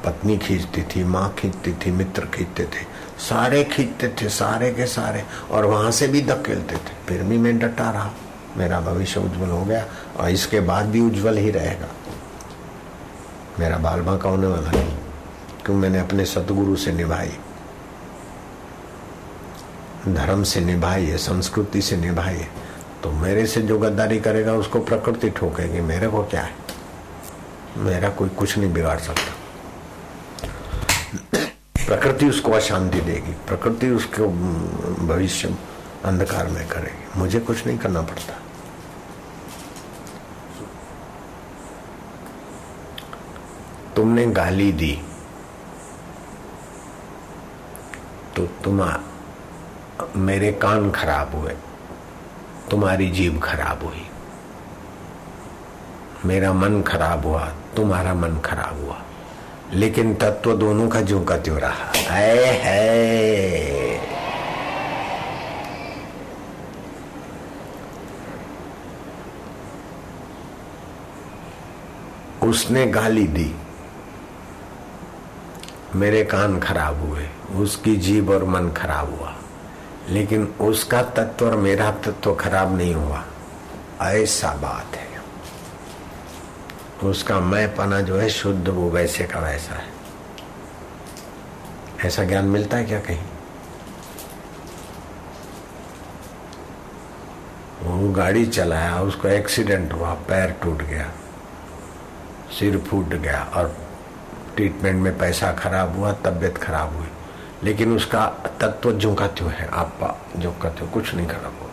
पत्नी 0.05 0.37
खींचती 0.37 0.81
थी, 0.85 1.03
माँ 1.03 1.33
खींचती 1.39 1.73
थी, 1.75 1.91
मित्र 1.91 2.25
खींचते 2.33 2.63
थे, 2.65 2.85
सारे 3.19 3.63
खींचते 3.63 4.07
थे, 4.21 4.29
सारे 4.29 4.71
के 4.71 4.85
सारे, 4.87 5.23
और 5.51 5.65
वहाँ 5.65 5.91
से 5.91 6.07
भी 6.07 6.21
धकेलते 6.21 6.75
थे। 6.75 6.95
फिर 7.07 7.23
भी 7.23 7.37
मैं 7.37 7.57
डटा 7.59 7.89
रहा, 7.91 8.11
मेरा 8.57 8.79
भविष्य 8.81 9.19
उज्जवल 9.19 9.49
हो 9.49 9.63
गया, 9.65 9.85
और 10.19 10.29
इसके 10.29 10.59
बाद 10.61 10.85
भी 10.85 11.01
उज्जवल 11.01 11.37
ही 11.37 11.51
रहेगा। 11.51 11.87
मेरा 13.59 13.77
बाल 13.77 14.01
बांका 14.01 14.29
होने 14.29 14.47
वाला 14.47 14.71
नहीं, 14.71 14.97
क्यों 15.65 15.75
मैंने 15.75 15.99
अपने 15.99 16.25
सतगुरु 16.25 16.75
से 16.75 16.91
निभाई? 16.91 17.31
धर्म 20.07 20.43
से 20.43 20.59
निभाई 20.61 21.05
है, 21.05 21.17
संस्कृति 21.19 21.81
से 21.81 21.97
निभाई 21.97 22.35
है 22.35 22.47
तो 23.03 23.11
मेरे 23.11 23.45
से 23.45 23.61
जो 23.61 23.77
गद्दारी 23.79 24.19
करेगा, 24.19 24.53
उसको 24.53 24.79
प्रकृति 24.81 25.29
ठोकेगी, 25.29 25.81
मेरे 25.81 26.07
को 26.07 26.23
क्या 26.23 26.41
है? 26.41 26.51
मेरा 27.77 28.09
कोई 28.09 28.29
कुछ 28.29 28.57
नहीं 28.57 28.73
बिगाड़ 28.73 28.97
सकता। 28.99 29.32
प्रकृति 31.93 32.27
उसको 32.29 32.51
अशांति 32.51 32.99
देगी, 33.01 33.31
प्रकृति 33.47 33.89
उसको 33.89 34.27
भविष्य 35.07 35.47
अंधकार 36.05 36.47
में 36.47 36.67
करेगी। 36.67 37.19
मुझे 37.19 37.39
कुछ 37.39 37.65
नहीं 37.67 37.77
करना 37.77 38.01
पड़ता। 38.01 38.33
तुमने 43.95 44.25
गाली 44.31 44.71
दी 44.71 44.93
तो 48.35 48.45
तुम 48.63 48.83
मेरे 50.17 50.51
कान 50.51 50.91
खराब 50.91 51.35
हुए, 51.35 51.55
तुम्हारी 52.71 53.11
जीभ 53.11 53.39
खराब 53.43 53.83
हुई। 53.83 54.05
मेरा 56.25 56.53
मन 56.53 56.81
खराब 56.81 57.25
हुआ, 57.25 57.45
तुम्हारा 57.75 58.13
मन 58.13 58.39
खराब 58.39 58.85
हुआ। 58.85 59.01
लेकिन 59.73 60.15
तत्व 60.15 60.57
दोनों 60.57 60.89
का 60.89 61.01
जो 61.01 61.23
का 61.23 61.37
त्यों 61.37 61.57
रहा। 61.57 61.91
है, 61.95 62.45
है 62.45 63.83
उसने 72.43 72.85
गाली 72.87 73.27
दी। 73.27 73.55
मेरे 75.95 76.23
कान 76.23 76.59
खराब 76.59 77.09
हुए 77.09 77.29
उसकी 77.55 77.95
जीभ 77.95 78.29
और 78.29 78.43
मन 78.43 78.69
खराब 78.69 79.19
हुआ। 79.19 79.35
लेकिन 80.09 80.53
उसका 80.61 81.01
तत्व 81.01 81.45
और 81.45 81.57
मेरा 81.57 81.91
तत्व 81.91 82.35
खराब 82.35 82.77
नहीं 82.77 82.95
हुआ। 82.95 83.25
ऐसा 84.01 84.53
बात 84.53 84.95
है। 84.95 85.02
उसका 87.03 87.39
मैं 87.39 87.75
पना 87.75 88.01
जो 88.01 88.17
है 88.17 88.29
शुद्ध 88.29 88.69
वो 88.69 88.89
वैसे 88.89 89.23
का 89.23 89.39
वैसा 89.39 89.75
है। 89.75 89.93
ऐसा 92.05 92.23
ज्ञान 92.23 92.45
मिलता 92.45 92.77
है 92.77 92.83
क्या 92.83 92.99
कहीं? 92.99 93.23
वो 97.83 98.11
गाड़ी 98.11 98.45
चलाया, 98.45 99.01
उसको 99.01 99.27
एक्सीडेंट 99.27 99.93
हुआ, 99.93 100.13
पैर 100.13 100.51
टूट 100.51 100.77
गया, 100.77 101.11
सिर 102.59 102.77
फूट 102.77 103.05
गया 103.05 103.51
और 103.53 103.77
ट्रीटमेंट 104.55 105.01
में 105.03 105.17
पैसा 105.17 105.51
खराब 105.51 105.97
हुआ, 105.97 106.13
तबीयत 106.13 106.57
खराब 106.57 106.95
हुई। 106.95 107.07
लेकिन 107.63 107.95
उसका 107.95 108.25
तत्व 108.61 108.91
जो 108.91 109.15
का 109.15 109.29
है, 109.49 109.69
आप 109.73 110.21
जो 110.37 110.51
का 110.51 110.69
कुछ 110.69 111.15
नहीं 111.15 111.27
खराब 111.27 111.57
हुआ 111.61 111.69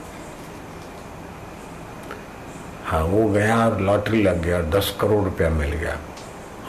हाँ 2.90 3.02
वो 3.02 3.28
गया 3.28 3.66
और 3.66 3.80
लॉटरी 3.80 4.22
लग 4.22 4.42
गया 4.42 4.56
और 4.56 4.64
दस 4.64 4.96
करोड़ 5.00 5.24
रुपया 5.24 5.50
मिल 5.50 5.70
गया। 5.70 5.96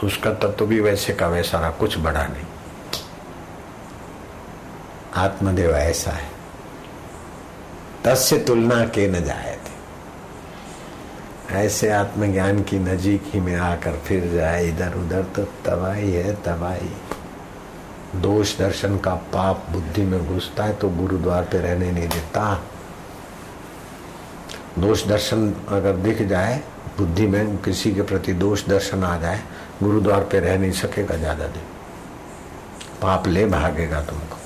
उसका 0.04 0.34
तत्व 0.34 0.66
भी 0.66 0.80
वैसे 0.80 1.12
का 1.12 1.28
वैसा 1.28 1.60
रहा, 1.60 1.70
कुछ 1.70 1.98
बड़ा 1.98 2.26
नहीं। 2.26 2.44
आत्मदेव 5.14 5.70
ऐसा 5.70 6.10
है। 6.10 6.30
तस्य 8.04 8.38
तुलना 8.38 8.84
के 8.84 9.08
न 9.08 9.24
जाए 9.24 9.56
थे। 9.56 9.72
ऐसे 11.54 11.90
आत्मज्ञान 11.90 12.62
की 12.62 12.78
नजीक 12.78 13.22
ही 13.26 13.40
में 13.40 13.56
आकर 13.56 13.92
फिर 13.92 14.32
जाए 14.34 14.66
इधर 14.66 14.94
उधर 14.94 15.22
तो 15.22 15.44
तबाही 15.44 16.12
है, 16.12 16.34
तबाही। 16.34 16.90
दोष 18.20 18.58
दर्शन 18.58 18.98
का 18.98 19.14
पाप 19.14 19.66
बुद्धि 19.70 20.02
में 20.02 20.34
घुसता 20.34 20.64
है 20.64 20.72
तो 20.72 20.88
गुरुद्वार 20.88 21.42
पे 21.42 21.58
रहने 21.58 21.92
नहीं 21.92 22.08
देता। 22.08 22.62
दोष 24.78 25.04
दर्शन 25.06 25.52
अगर 25.68 25.96
दिख 25.98 26.22
जाए, 26.22 26.62
बुद्धि 26.98 27.26
में 27.26 27.56
किसी 27.62 27.92
के 27.94 28.02
प्रति 28.02 28.32
दोष 28.34 28.66
दर्शन 28.66 29.04
आ 29.04 29.16
जाए, 29.18 29.42
गुरुद्वार 29.82 30.24
पे 30.24 30.40
रह 30.40 30.58
नहीं 30.58 30.72
सकेगा 30.72 31.16
ज़्यादा 31.16 31.46
दिन। 31.46 31.62
पाप 33.02 33.26
ले 33.26 33.44
भागेगा 33.46 34.00
तुमको। 34.02 34.36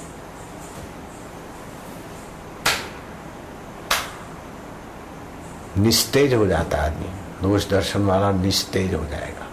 निस्तेज 5.77 6.35
हो 6.35 6.47
जाता 6.47 6.79
आदमी। 6.79 7.09
दोष 7.43 7.69
दर्शन 7.71 8.03
वाला 8.03 8.31
निस्तेज 8.33 8.95
हो 8.95 9.05
जाएगा। 9.05 9.47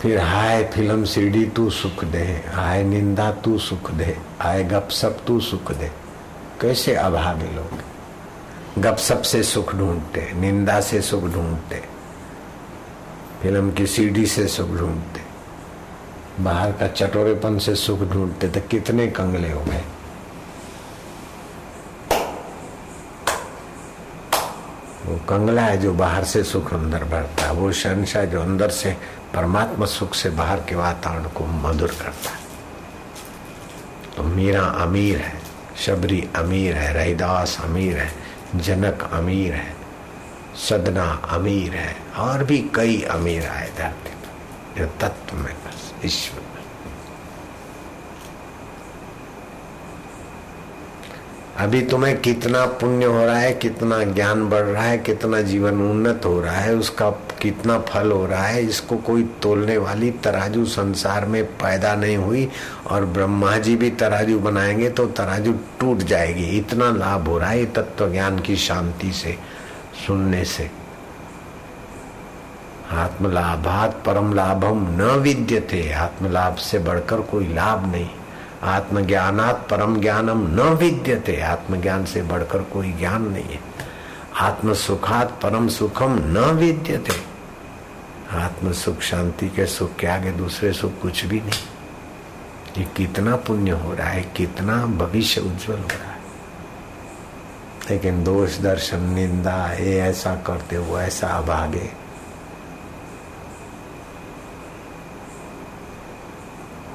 फिर 0.00 0.18
हाय 0.20 0.62
फ़िल्म 0.74 1.04
सीढ़ी 1.04 1.44
तू 1.46 1.68
सुख 1.70 2.04
दे 2.04 2.24
आय 2.58 2.82
निंदा 2.84 3.30
तू 3.44 3.58
सुख 3.60 3.90
दे 3.90 4.16
आय 4.40 4.64
गपसप 4.64 5.22
तू 5.26 5.40
सुख 5.40 5.72
दे। 5.72 5.90
कैसे 6.62 6.94
अभागे 6.94 7.50
लोग? 7.52 7.78
गपसप 8.78 9.22
से 9.22 9.42
सुख 9.42 9.74
ढूंढते, 9.74 10.32
निंदा 10.32 10.80
से 10.80 11.00
सुख 11.02 11.24
ढूंढते, 11.24 11.82
फ़िल्म 13.42 13.72
की 13.72 13.86
सीडी 13.86 14.26
से 14.26 14.46
सुख 14.48 14.68
ढूंढते, 14.68 15.20
बाहर 16.40 16.72
का 16.72 16.86
चटोरेपन 16.88 17.58
से 17.58 17.74
सुख 17.74 18.00
ढूंढते 18.02 18.48
तो 18.48 18.60
कितने 18.60 19.06
कंगले 19.08 19.50
हो 19.52 19.60
गए? 19.60 19.82
वो 25.06 25.16
कंगला 25.28 25.62
है 25.62 25.76
जो 25.78 25.92
बाहर 25.92 26.24
से 26.24 26.44
सुख 26.44 26.72
अंदर 26.74 27.04
भरता 27.04 27.44
है, 27.44 27.52
वो 27.52 27.72
शहनशाह 27.72 28.24
जो 28.24 28.42
अंदर 28.42 28.70
से 28.70 28.96
परमात्मा 29.34 29.86
सुख 29.88 30.14
से 30.14 30.30
बाहर 30.30 30.60
के 30.60 30.74
वातावरण 30.74 31.28
को 31.28 31.46
मधुर 31.46 31.90
करता 31.90 32.30
है। 32.30 32.40
तो 34.16 34.22
मीरा 34.22 34.64
अमीर 34.64 35.18
है। 35.18 35.41
शबरी 35.76 36.28
अमीर 36.36 36.74
है, 36.74 36.92
रहीदास 36.92 37.58
अमीर 37.64 37.96
है, 37.96 38.12
जनक 38.56 39.08
अमीर 39.12 39.52
है, 39.52 39.74
सदना 40.68 41.04
अमीर 41.04 41.74
है, 41.74 41.96
और 42.18 42.44
भी 42.44 42.70
कई 42.74 43.02
अमीर 43.02 43.46
आए 43.46 43.70
धरती 43.78 44.10
पर, 44.10 44.78
जो 44.78 44.86
तत्व 44.86 45.36
में 45.36 45.54
बस, 45.54 45.94
ईश्वर 46.04 46.42
अभी 51.58 51.82
तुम्हें 51.82 52.20
कितना 52.20 52.66
पुण्य 52.66 53.06
हो 53.06 53.24
रहा 53.24 53.38
है, 53.38 53.52
कितना 53.52 54.04
ज्ञान 54.04 54.48
बढ़ 54.48 54.62
रहा 54.62 54.82
है, 54.82 54.98
कितना 54.98 55.40
जीवन 55.40 55.80
उन्नत 55.80 56.24
हो 56.24 56.40
रहा 56.40 56.54
है, 56.54 56.74
उसका 56.74 57.10
कितना 57.42 57.78
फल 57.78 58.12
हो 58.12 58.26
रहा 58.26 58.42
है, 58.42 58.62
इसको 58.64 58.96
कोई 58.96 59.22
तोलने 59.42 59.76
वाली 59.76 60.10
तराजू 60.24 60.64
संसार 60.64 61.26
में 61.26 61.44
पैदा 61.44 61.94
नहीं 61.94 62.16
हुई 62.16 62.48
और 62.86 63.04
ब्रह्मा 63.04 63.56
जी 63.58 63.76
भी 63.76 63.90
तराजू 63.90 64.38
बनाएँगे 64.38 64.90
तो 64.90 65.06
तराजू 65.06 65.52
टूट 65.80 65.98
जाएगी। 65.98 66.44
इतना 66.58 66.90
लाभ 66.90 67.28
हो 67.28 67.38
रहा 67.38 67.50
है 67.50 67.64
तत्व 67.66 68.10
ज्ञान 68.12 68.38
की 68.38 68.56
शांति 68.56 69.12
से, 69.12 69.36
सुनने 70.06 70.44
से। 70.44 70.70
आत्मलाभात 72.92 74.02
परम 74.06 74.32
लाभम 74.34 74.86
न 74.92 75.10
विद्य 75.20 75.60
थे 75.72 75.92
आत्मलाभ 75.92 76.56
से 76.56 76.78
बढ़कर 76.78 77.20
कोई 77.20 77.46
लाभ 77.48 77.90
नहीं। 77.92 78.08
आत्मज्ञानात 78.62 79.66
परम 79.70 80.00
ज्ञानम 80.00 80.46
न 80.50 80.68
विद्य 80.74 81.22
थे 81.28 81.40
आत्मज्ञान 81.40 82.04
से 82.04 82.22
बढ़कर 82.22 82.62
कोई 82.62 82.92
ज्ञान 82.92 83.22
नहीं 83.22 83.44
है। 83.44 83.60
आत्म 84.40 84.74
सुखात 84.74 85.38
परम 85.42 85.68
सुखम 85.68 86.18
न 86.26 86.50
विद्यते। 86.54 87.31
आत्म 88.32 88.72
सुख, 88.72 89.00
शांति 89.00 89.48
के 89.48 89.66
सुख, 89.66 89.96
के 89.96 90.06
आगे 90.06 90.32
दूसरे 90.32 90.72
सुख 90.72 91.00
कुछ 91.02 91.24
भी 91.24 91.40
नहीं। 91.40 91.60
ये 92.78 92.84
कितना 92.96 93.36
पुण्य 93.36 93.70
हो 93.70 93.94
रहा 93.94 94.08
है, 94.08 94.22
कितना 94.22 94.86
भविष्य 94.86 95.40
उज्जवल 95.40 95.78
हो 95.78 95.88
रहा 95.88 96.12
है। 96.12 96.20
लेकिन 97.90 98.24
दोष, 98.24 98.58
दर्शन, 98.58 99.00
निंदा, 99.00 99.72
ये 99.72 100.00
ऐसा 100.00 100.34
करते 100.34 100.78
वो 100.78 100.98
ऐसा 100.98 101.26
अभागे 101.26 102.02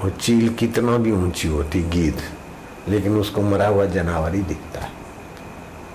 वो 0.04 0.10
चील 0.10 0.54
कितना 0.54 0.98
भी 0.98 1.12
ऊँची 1.12 1.48
होती 1.48 1.84
गीद 1.84 2.22
लेकिन 2.88 3.16
उसको 3.16 3.42
मरा 3.42 3.68
हुआ 3.68 3.86
जानवर 3.86 4.36
ही 4.36 4.42
दिखता। 4.42 4.80
है 4.80 4.92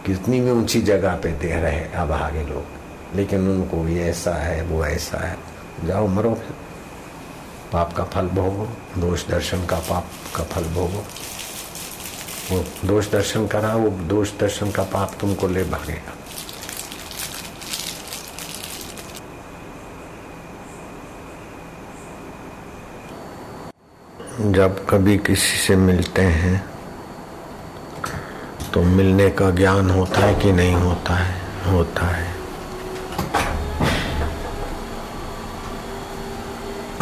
कितनी 0.07 0.41
भी 0.41 0.51
ऊँची 0.51 0.83
जगह 0.83 1.17
पे 1.17 1.33
दे 1.33 1.53
रहे 1.53 1.85
अभागे 1.85 2.45
लोग। 2.45 2.82
लेकिन 3.15 3.49
उनको 3.49 3.89
ये 3.89 4.09
ऐसा 4.09 4.35
है, 4.35 4.63
वो 4.63 4.85
ऐसा 4.85 5.19
है। 5.19 5.39
जाओ 5.85 6.07
मरो 6.07 6.35
फिर। 6.35 6.57
पाप 7.73 7.93
का 7.93 8.05
फल 8.05 8.27
भोगो, 8.29 8.69
दोष 9.01 9.27
दर्शन 9.27 9.67
का 9.67 9.79
पाप 9.79 10.07
का 10.37 10.45
फल 10.45 10.65
भोगो। 10.65 11.05
वो 12.51 12.65
दोष 12.85 13.11
दर्शन 13.11 13.47
करा, 13.47 13.75
वो 13.75 13.89
दोष 13.89 14.31
दर्शन 14.41 14.71
का 14.71 14.83
पाप 14.83 15.13
तुमको 15.21 15.49
ले 15.49 15.65
भागेगा। 15.65 16.13
जब 24.41 24.87
कभी 24.89 25.19
किसी 25.19 25.57
से 25.57 25.77
मिलते 25.77 26.23
हैं 26.23 26.65
तो 28.75 28.83
मिलने 28.83 29.31
का 29.31 29.51
ज्ञान 29.51 29.91
होता 29.91 30.21
है 30.21 30.35
कि 30.35 30.53
नहीं 30.53 30.75
होता 30.75 31.15
है? 31.15 31.41
होता 31.73 32.07
है। 32.07 32.42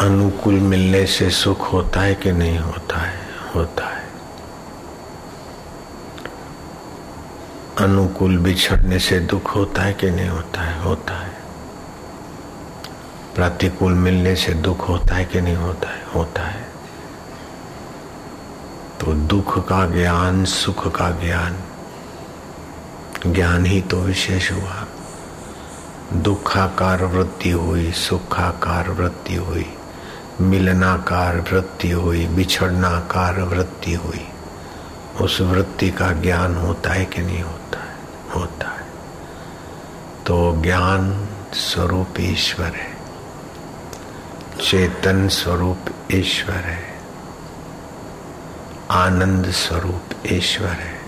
अनुकूल 0.01 0.53
मिलने 0.53 1.05
से 1.05 1.29
सुख 1.29 1.73
होता 1.73 2.01
है 2.01 2.15
कि 2.15 2.31
नहीं 2.31 2.59
होता 2.59 2.97
है? 2.97 3.19
होता 3.55 3.87
है। 3.87 4.09
अनुकूल 7.79 8.37
बिछड़ने 8.37 8.99
से 8.99 9.19
दुख 9.19 9.55
होता 9.55 9.81
है 9.81 9.93
कि 9.93 10.09
नहीं 10.09 10.29
होता 10.29 10.61
है? 10.61 10.81
होता 10.81 11.13
है। 11.13 11.37
प्रतिकूल 13.35 13.93
मिलने 13.93 14.35
से 14.35 14.53
दुख 14.53 14.89
होता 14.89 15.15
है 15.15 15.25
कि 15.25 15.41
नहीं 15.41 15.55
होता 15.55 15.89
है? 15.89 16.05
होता 16.15 16.41
है। 16.41 16.67
तो 18.99 19.13
दुख 19.13 19.67
का 19.67 19.89
ज्ञान 19.89 20.45
सुख 20.45 20.95
का 20.95 21.11
ज्ञान। 21.11 21.59
ज्ञान 23.27 23.65
ही 23.65 23.81
तो 23.81 23.97
विशेष 23.97 24.51
हुआ। 24.51 24.85
दुखाकार 26.13 27.03
वृत्ति 27.03 27.49
हुई, 27.49 27.91
सुखाकार 27.91 28.89
वृत्ति 28.89 29.35
हुई। 29.35 29.77
मिलनाकार 30.41 31.37
वृत्ति 31.37 31.91
हुई, 31.91 32.27
बिछड़नाकार 32.27 33.41
वृत्ति 33.41 33.93
हुई। 33.93 34.27
उस 35.21 35.41
वृत्ति 35.41 35.89
का 35.89 36.11
ज्ञान 36.11 36.55
होता 36.55 36.89
है 36.89 37.05
कि 37.05 37.21
नहीं 37.21 37.43
होता 37.43 37.79
है? 37.79 37.95
होता 38.35 38.69
है। 38.69 38.87
तो 40.25 40.61
ज्ञान 40.61 41.27
स्वरूप 41.53 42.09
ईश्वर 42.19 42.65
है। 42.65 42.97
चेतन 44.61 45.27
स्वरूप 45.27 45.79
ईश्वर 46.11 46.55
है। 46.55 46.83
आनंद 48.91 49.51
स्वरूप 49.51 50.03
ईश्वर 50.27 50.67
है। 50.67 51.01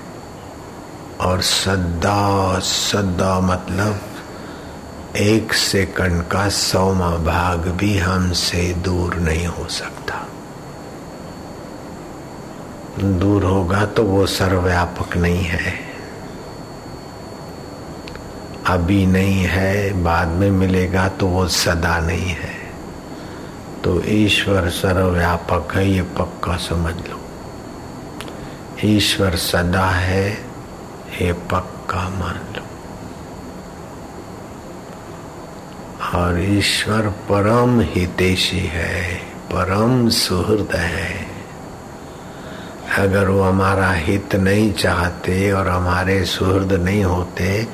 और 1.22 1.42
सदा 1.42 2.60
सदा 2.60 3.40
मतलब 3.40 4.02
एक 5.18 5.54
सेकंड 5.54 6.24
का 6.24 6.50
सौमा 6.50 7.10
भाग 7.10 7.60
भी 7.60 7.98
हमसे 7.98 8.74
दूर 8.74 9.16
नहीं 9.16 9.48
हो 9.48 9.68
सकता। 9.68 10.28
दूर 13.00 13.44
होगा 13.44 13.86
तो 13.86 14.04
वो 14.04 14.26
सर्वव्यापक 14.26 15.18
नहीं 15.18 15.44
है। 15.44 15.74
अभी 18.68 19.06
नहीं 19.06 19.44
है, 19.44 20.04
बाद 20.04 20.28
में 20.28 20.52
मिलेगा 20.52 21.08
तो 21.08 21.28
वो 21.28 21.48
सदा 21.48 22.00
नहीं 22.00 22.30
है। 22.30 22.54
तो 23.84 24.04
ईश्वर 24.06 24.70
सर्वव्यापक 24.70 25.76
है, 25.76 25.92
ये 25.92 26.02
पक्का 26.02 26.58
समझ 26.58 26.94
लो। 26.96 27.22
ईश्वर 28.86 29.36
सदा 29.36 29.86
है, 29.86 30.30
ये 31.22 31.34
पक्का 31.34 32.10
मान 32.10 32.56
लो। 32.56 32.63
और 36.14 36.40
ईश्वर 36.40 37.08
परम 37.30 37.80
हितेशी 37.82 38.60
है, 38.60 39.16
परम 39.52 40.10
सुहृद 40.10 40.76
है। 40.76 41.26
अगर 42.98 43.30
वो 43.30 43.42
हमारा 43.44 43.92
हित 43.92 44.36
नहीं 44.36 44.72
चाहते 44.74 45.52
और 45.52 45.68
हमारे 45.68 46.24
सुहृद 46.26 46.74
नहीं 46.74 47.04
होते 47.04 47.68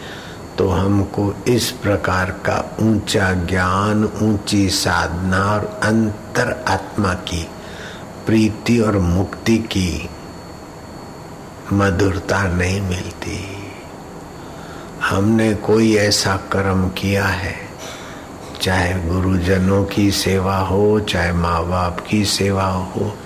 तो 0.58 0.68
हमको 0.70 1.34
इस 1.48 1.70
प्रकार 1.72 2.32
का 2.46 2.78
ऊँचा 2.82 3.32
ज्ञान, 3.34 4.04
ऊँची 4.22 4.70
साधना 4.70 5.44
और 5.46 5.66
अंतर 5.84 6.52
आत्मा 6.68 7.14
की, 7.14 7.44
प्रीति 8.26 8.80
और 8.80 8.98
मुक्ति 8.98 9.58
की 9.58 10.10
मधुरता 11.74 12.44
नहीं 12.48 12.82
मिलती। 12.82 13.40
हमने 15.04 15.54
कोई 15.56 15.96
ऐसा 15.98 16.36
कर्म 16.52 16.88
किया 16.90 17.26
है 17.26 17.69
चाहे 18.62 18.94
गुरुजनों 18.94 19.84
की 19.86 20.12
सेवा 20.12 20.58
हो, 20.58 21.00
चाहे 21.00 21.32
माँ 21.32 21.66
बाप 21.66 22.06
की 22.10 22.26
सेवा 22.26 22.66
हो, 22.66 23.18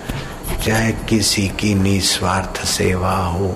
चाहे 0.66 0.92
किसी 0.92 1.48
की 1.48 1.74
निस्वार्थ 1.74 2.64
सेवा 2.64 3.16
हो, 3.16 3.48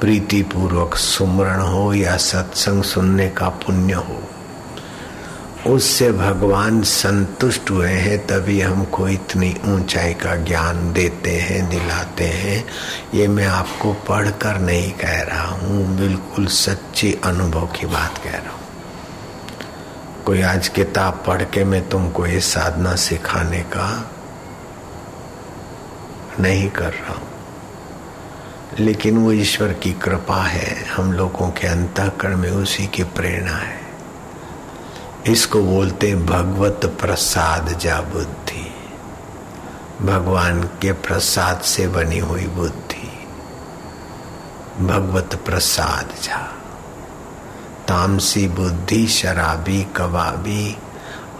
प्रीतिपूर्वक 0.00 0.94
सुमरण 0.94 1.60
हो 1.60 1.94
या 1.94 2.16
सत्संग 2.16 2.82
सुनने 2.82 3.28
का 3.28 3.48
पुण्य 3.48 3.94
हो। 3.94 4.22
उससे 5.66 6.12
भगवान 6.12 6.82
संतुष्ट 6.82 7.70
हुए 7.70 7.90
हैं, 7.90 8.26
तभी 8.26 8.60
हमको 8.60 9.08
इतनी 9.08 9.56
ऊंचाई 9.64 10.14
का 10.14 10.36
ज्ञान 10.36 10.92
देते 10.92 11.30
हैं, 11.30 11.70
दिलाते 11.70 12.24
हैं। 12.24 12.64
ये 13.14 13.28
मैं 13.28 13.46
आपको 13.46 13.92
पढ़कर 13.92 14.58
नहीं 14.58 14.92
कह 14.92 15.22
रहा 15.22 15.48
हूँ, 15.48 15.96
बिल्कुल 15.96 16.46
सच्ची 16.46 17.16
अनुभव 17.24 17.66
की 17.66 17.86
बात 17.86 18.18
कह 18.18 18.30
रहा 18.30 18.52
हूँ। 18.52 18.65
कोई 20.26 20.42
आज 20.42 20.68
किताब 20.68 21.24
पढ़ 21.26 21.42
के 21.42 21.64
मैं 21.64 21.88
तुमको 21.88 22.26
ये 22.26 22.40
साधना 22.40 22.96
सिखाने 22.96 23.60
का 23.60 24.10
नहीं 26.40 26.70
कर 26.70 26.92
रहा 26.92 27.14
हूँ। 27.14 27.28
लेकिन 28.78 29.18
वो 29.18 29.32
ईश्वर 29.32 29.72
की 29.72 29.92
कृपा 29.92 30.42
है, 30.42 30.84
हम 30.84 31.12
लोगों 31.12 31.50
के 31.50 31.66
अंतकरण 31.66 32.36
में 32.36 32.50
उसी 32.50 32.86
की 32.86 33.02
प्रेरणा 33.02 33.56
है। 33.56 33.80
इसको 35.26 35.62
बोलते 35.62 36.14
भगवत 36.14 36.96
प्रसाद 37.00 37.78
जा 37.78 38.00
बुद्धि। 38.00 38.74
भगवान 40.02 40.62
के 40.62 40.92
प्रसाद 40.92 41.60
से 41.60 41.88
बनी 41.88 42.18
हुई 42.18 42.46
बुद्धि। 42.46 43.28
भगवत 44.86 45.42
प्रसाद 45.46 46.22
जा। 46.22 46.55
तामसी 47.88 48.48
बुद्धि, 48.48 49.06
शराबी, 49.06 49.86
कबाबी 49.96 50.76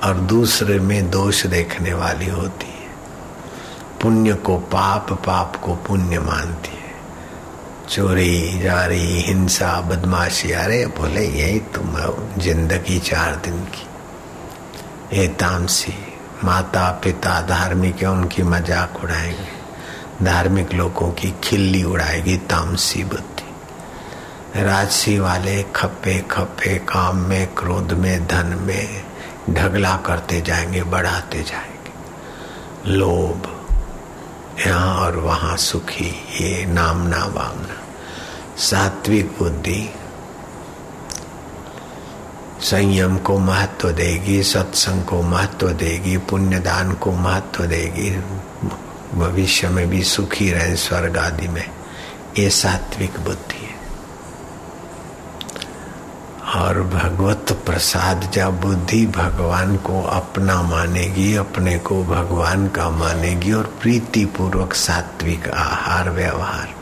और 0.04 0.14
दूसरे 0.14 0.78
में 0.78 1.11
दोष 1.11 1.46
देखने 1.46 1.94
वाली 1.94 2.26
होती 2.26 2.66
है। 2.66 2.90
पुण्य 4.02 4.35
को 4.35 4.56
पाप 4.56 5.12
पाप 5.12 5.56
को 5.56 5.74
पुण्य 5.74 6.18
मानती 6.18 6.70
है। 6.70 6.94
चोरी, 7.88 8.61
जारी, 8.62 9.22
हिंसा, 9.22 9.80
बदमाशी, 9.80 10.52
अरे 10.52 10.87
बोले 10.87 11.26
यही 11.26 11.61
तुम 11.61 11.96
ज़िंदगी 12.38 12.98
चार 12.98 13.37
दिन 13.37 13.64
की। 13.64 13.87
ये 15.18 15.28
तामसी 15.28 15.94
माता 16.44 17.00
पिता 17.04 17.40
धार्मिक 17.40 17.96
है 17.96 18.11
उनकी 18.11 18.42
मज़ाक 18.42 19.04
उड़ाएँगे। 19.04 20.24
धार्मिक 20.24 20.72
लोगों 20.72 21.11
की 21.11 21.35
खिल्ली 21.44 21.82
उड़ाएगी 21.82 22.37
तामसी 22.37 23.04
बुद्धि। 23.04 23.36
राजसी 24.62 25.19
वाले 25.19 25.62
खप्पे 25.62 26.25
खप्पे, 26.31 26.79
काम 26.79 27.16
में, 27.16 27.55
क्रोध 27.55 27.92
में, 27.92 28.27
धन 28.27 28.47
में 28.47 29.05
ढगला 29.51 29.97
करते 29.97 30.40
जाएँगे, 30.40 30.83
बढ़ाते 30.83 31.42
जाएँगे। 31.42 31.92
लोभ 32.90 33.53
यहाँ 34.66 34.95
और 34.95 35.16
वहाँ 35.16 35.57
सुखी, 35.57 36.25
ये 36.40 36.66
नामना 36.66 37.25
वामना 37.25 37.83
सात्विक 38.57 39.37
बुद्धि 39.38 39.95
संयम 42.61 43.19
को 43.19 43.38
महत्व 43.38 43.90
देगी, 43.90 44.42
सत्संग 44.42 45.05
को 45.05 45.23
महत्व 45.23 45.69
देगी, 45.71 46.16
पुण्यदान 46.16 46.92
को 46.92 47.12
महत्व 47.12 47.64
देगी। 47.64 48.11
भविष्य 49.19 49.69
में 49.69 49.88
भी 49.88 50.03
सुखी 50.03 50.51
रहे 50.51 50.77
स्वर्ग 50.77 51.19
आदि 51.19 51.49
में। 51.49 51.71
ये 52.38 52.51
सात्विक 52.51 53.21
बुद्धि। 53.21 53.65
और 56.54 56.82
भगवत 56.82 57.62
प्रसाद 57.66 58.30
जब 58.35 58.61
बुद्धि 58.61 59.06
भगवान 59.06 59.76
को 59.76 60.02
अपना 60.02 60.62
मानेगी, 60.62 61.35
अपने 61.35 61.78
को 61.78 62.04
भगवान 62.04 62.68
का 62.68 62.90
मानेगी 62.90 63.52
और 63.52 63.64
प्रीति 63.82 64.24
पूर्वक 64.24 64.74
सात्विक 64.74 65.48
आहार 65.48 66.11
व्यवहार। 66.11 66.74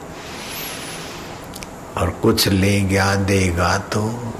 और 1.96 2.11
कुछ 2.11 2.48
लेगा, 2.48 3.14
देगा 3.14 3.79
तो 3.79 4.33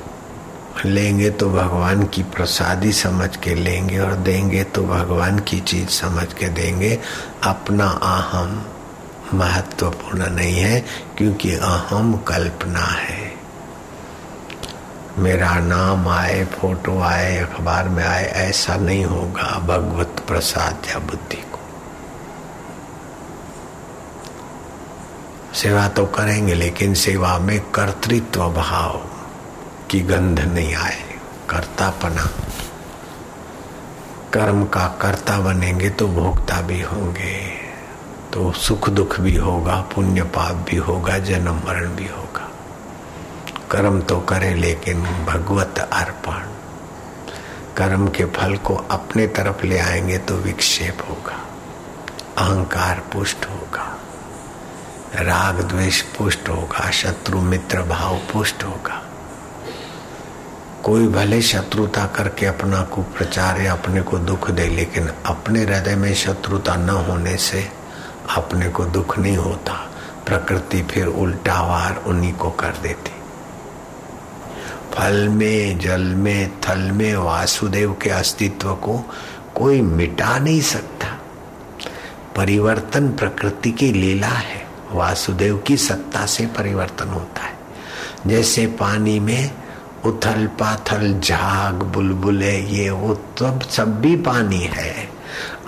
लेंगे 0.85 1.31
तो 1.31 1.51
भगवान 1.51 2.03
की 2.07 2.23
प्रसादी 2.23 2.93
समझ 2.93 3.37
के 3.37 3.55
लेंगे 3.55 3.99
और 3.99 4.15
देंगे 4.15 4.65
तो 4.65 4.83
भगवान 4.83 5.39
की 5.39 5.61
चीज़ 5.61 5.89
समझ 5.89 6.33
के 6.33 6.49
देंगे। 6.49 6.99
अपना 7.43 7.87
अहम 7.87 8.65
महत्वपूर्ण 9.35 10.31
नहीं 10.31 10.57
है, 10.57 10.85
क्योंकि 11.19 11.55
अहम 11.55 12.17
कल्पना 12.17 12.85
है। 12.85 13.24
मेरा 15.19 15.55
नाम 15.55 16.09
आए, 16.09 16.45
फ़ोटो 16.45 17.01
आए, 17.01 17.37
अखबार 17.39 17.89
में 17.89 18.05
आए, 18.05 18.25
ऐसा 18.25 18.77
नहीं 18.77 19.05
होगा 19.05 19.59
भगवत 19.59 20.25
प्रसाद 20.29 20.87
या 20.89 20.99
बुद्धि 20.99 21.37
को। 21.37 21.59
सेवा 25.55 25.89
तो 25.89 26.07
करेंगे, 26.07 26.55
लेकिन 26.55 26.95
सेवा 26.95 27.39
में 27.39 27.61
कर्तृत्व 27.71 28.49
भाव 28.51 29.01
की 29.91 30.01
गंध 30.01 30.41
नहीं 30.41 30.75
आए, 30.75 31.03
कर्तापना। 31.51 32.29
कर्म 34.33 34.65
का 34.65 34.87
कर्ता 35.03 35.39
बनेंगे 35.41 35.91
तो 35.91 36.09
भोक्ता 36.09 36.61
भी 36.61 36.81
होंगे 36.81 37.39
तो 38.33 38.53
सुख 38.53 38.89
दुख 38.91 39.21
भी 39.21 39.37
होगा, 39.37 39.77
पुण्य 39.95 40.23
पाप 40.23 40.65
भी 40.71 40.77
होगा, 40.77 41.19
जन्म 41.19 41.61
मरण 41.67 41.89
भी 41.89 42.07
होगा। 42.07 42.24
कर्म 43.71 44.01
तो 44.01 44.19
करे, 44.21 44.55
लेकिन 44.55 45.03
भगवत 45.27 45.79
अर्पण। 45.79 46.53
कर्म 47.77 48.07
के 48.09 48.25
फल 48.25 48.57
को 48.57 48.75
अपने 48.91 49.27
तरफ़ 49.27 49.65
ले 49.67 49.79
आएँगे 49.79 50.19
तो 50.19 50.35
विक्षेप 50.35 50.99
होगा, 51.09 51.39
अहंकार 52.39 53.03
पुष्ट 53.13 53.47
होगा, 53.47 53.87
राग 55.15 55.61
द्वेष 55.63 56.01
पुष्ट 56.17 56.49
होगा, 56.49 56.91
शत्रु 56.91 57.41
मित्र 57.41 57.83
भाव 57.83 58.19
पुष्ट 58.33 58.65
होगा। 58.65 59.03
कोई 60.85 61.07
भले 61.09 61.41
शत्रुता 61.43 62.07
करके 62.07 62.47
अपना 62.47 62.83
को 62.85 63.03
प्रचार 63.13 63.61
या 63.61 63.73
अपने 63.73 64.03
को 64.03 64.19
दुख 64.21 64.51
दे, 64.51 64.69
लेकिन 64.69 65.09
अपने 65.27 65.63
हृदय 65.63 65.97
में 65.97 66.15
शत्रुता 66.15 66.77
न 66.77 66.91
होने 67.09 67.37
से 67.39 67.69
अपने 68.37 68.69
को 68.69 68.85
दुख 68.85 69.19
नहीं 69.19 69.37
होता, 69.37 69.75
प्रकृति 70.27 70.83
फिर 70.83 71.07
उल्टा 71.07 71.61
वार 71.63 72.03
उन्हीं 72.07 72.33
को 72.33 72.51
कर 72.51 72.77
देती। 72.83 73.11
फल 74.95 75.29
में, 75.29 75.79
जल 75.79 76.01
में, 76.01 76.53
थल 76.61 76.79
में 76.79 77.17
वासुदेव 77.17 77.97
के 78.03 78.11
अस्तित्व 78.11 78.75
को 78.75 79.15
कोई 79.55 79.81
मिटा 79.81 80.39
नहीं 80.39 80.61
सकता। 80.61 81.07
परिवर्तन 82.37 83.09
प्रकृति 83.09 83.71
की 83.71 83.93
लीला 83.93 84.27
है। 84.27 84.67
वासुदेव 84.93 85.59
की 85.59 85.77
सत्ता 85.77 86.27
से 86.27 86.47
परिवर्तन 86.47 87.09
होता 87.09 87.43
है। 87.43 87.59
जैसे 88.27 88.67
पानी 88.67 89.21
में 89.21 89.51
उथल 90.05 90.47
पाथल 90.47 91.21
झाग 91.21 91.75
बुलबुले, 91.75 92.61
ये 92.61 92.91
वो 92.91 93.15
तब, 93.15 93.63
सब 93.63 94.01
भी 94.01 94.17
पानी 94.17 94.61
है। 94.61 95.11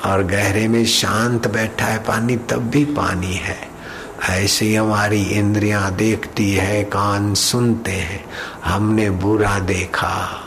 और 0.05 0.23
गहरे 0.23 0.69
में 0.69 0.87
शांत 0.87 1.49
बैठा 1.49 1.87
है 1.87 1.99
पानी, 1.99 2.37
तब 2.37 2.59
भी 2.59 2.85
पानी 2.85 3.35
है। 3.35 3.76
ऐसे 4.25 4.75
हमारी 4.75 5.23
इंद्रियाँ 5.23 5.95
देखती 5.95 6.53
है, 6.53 6.85
कान 6.85 7.35
सुनते 7.35 7.91
हैं। 7.91 8.25
हमने 8.65 9.11
बुरा 9.11 9.59
देखा, 9.59 10.43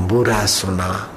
बुरा 0.00 0.46
सुना 0.46 1.08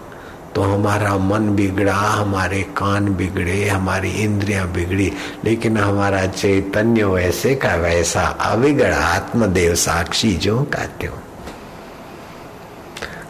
तो 0.55 0.61
हमारा 0.61 1.17
मन 1.17 1.55
बिगड़ा, 1.55 1.93
हमारे 1.93 2.61
कान 2.61 3.15
बिगड़े, 3.15 3.69
हमारी 3.69 4.11
इंद्रियाँ 4.11 4.67
बिगड़ी। 4.67 5.13
लेकिन 5.45 5.77
हमारा 5.77 6.25
चैतन्य 6.25 7.03
वैसे 7.03 7.55
का 7.55 7.75
वैसा 7.75 8.21
अविगड़ा 8.21 8.97
आत्मदेव 8.97 9.75
साक्षी 9.75 10.33
जो 10.33 10.63
का 10.63 10.85
त्यों। 10.85 11.32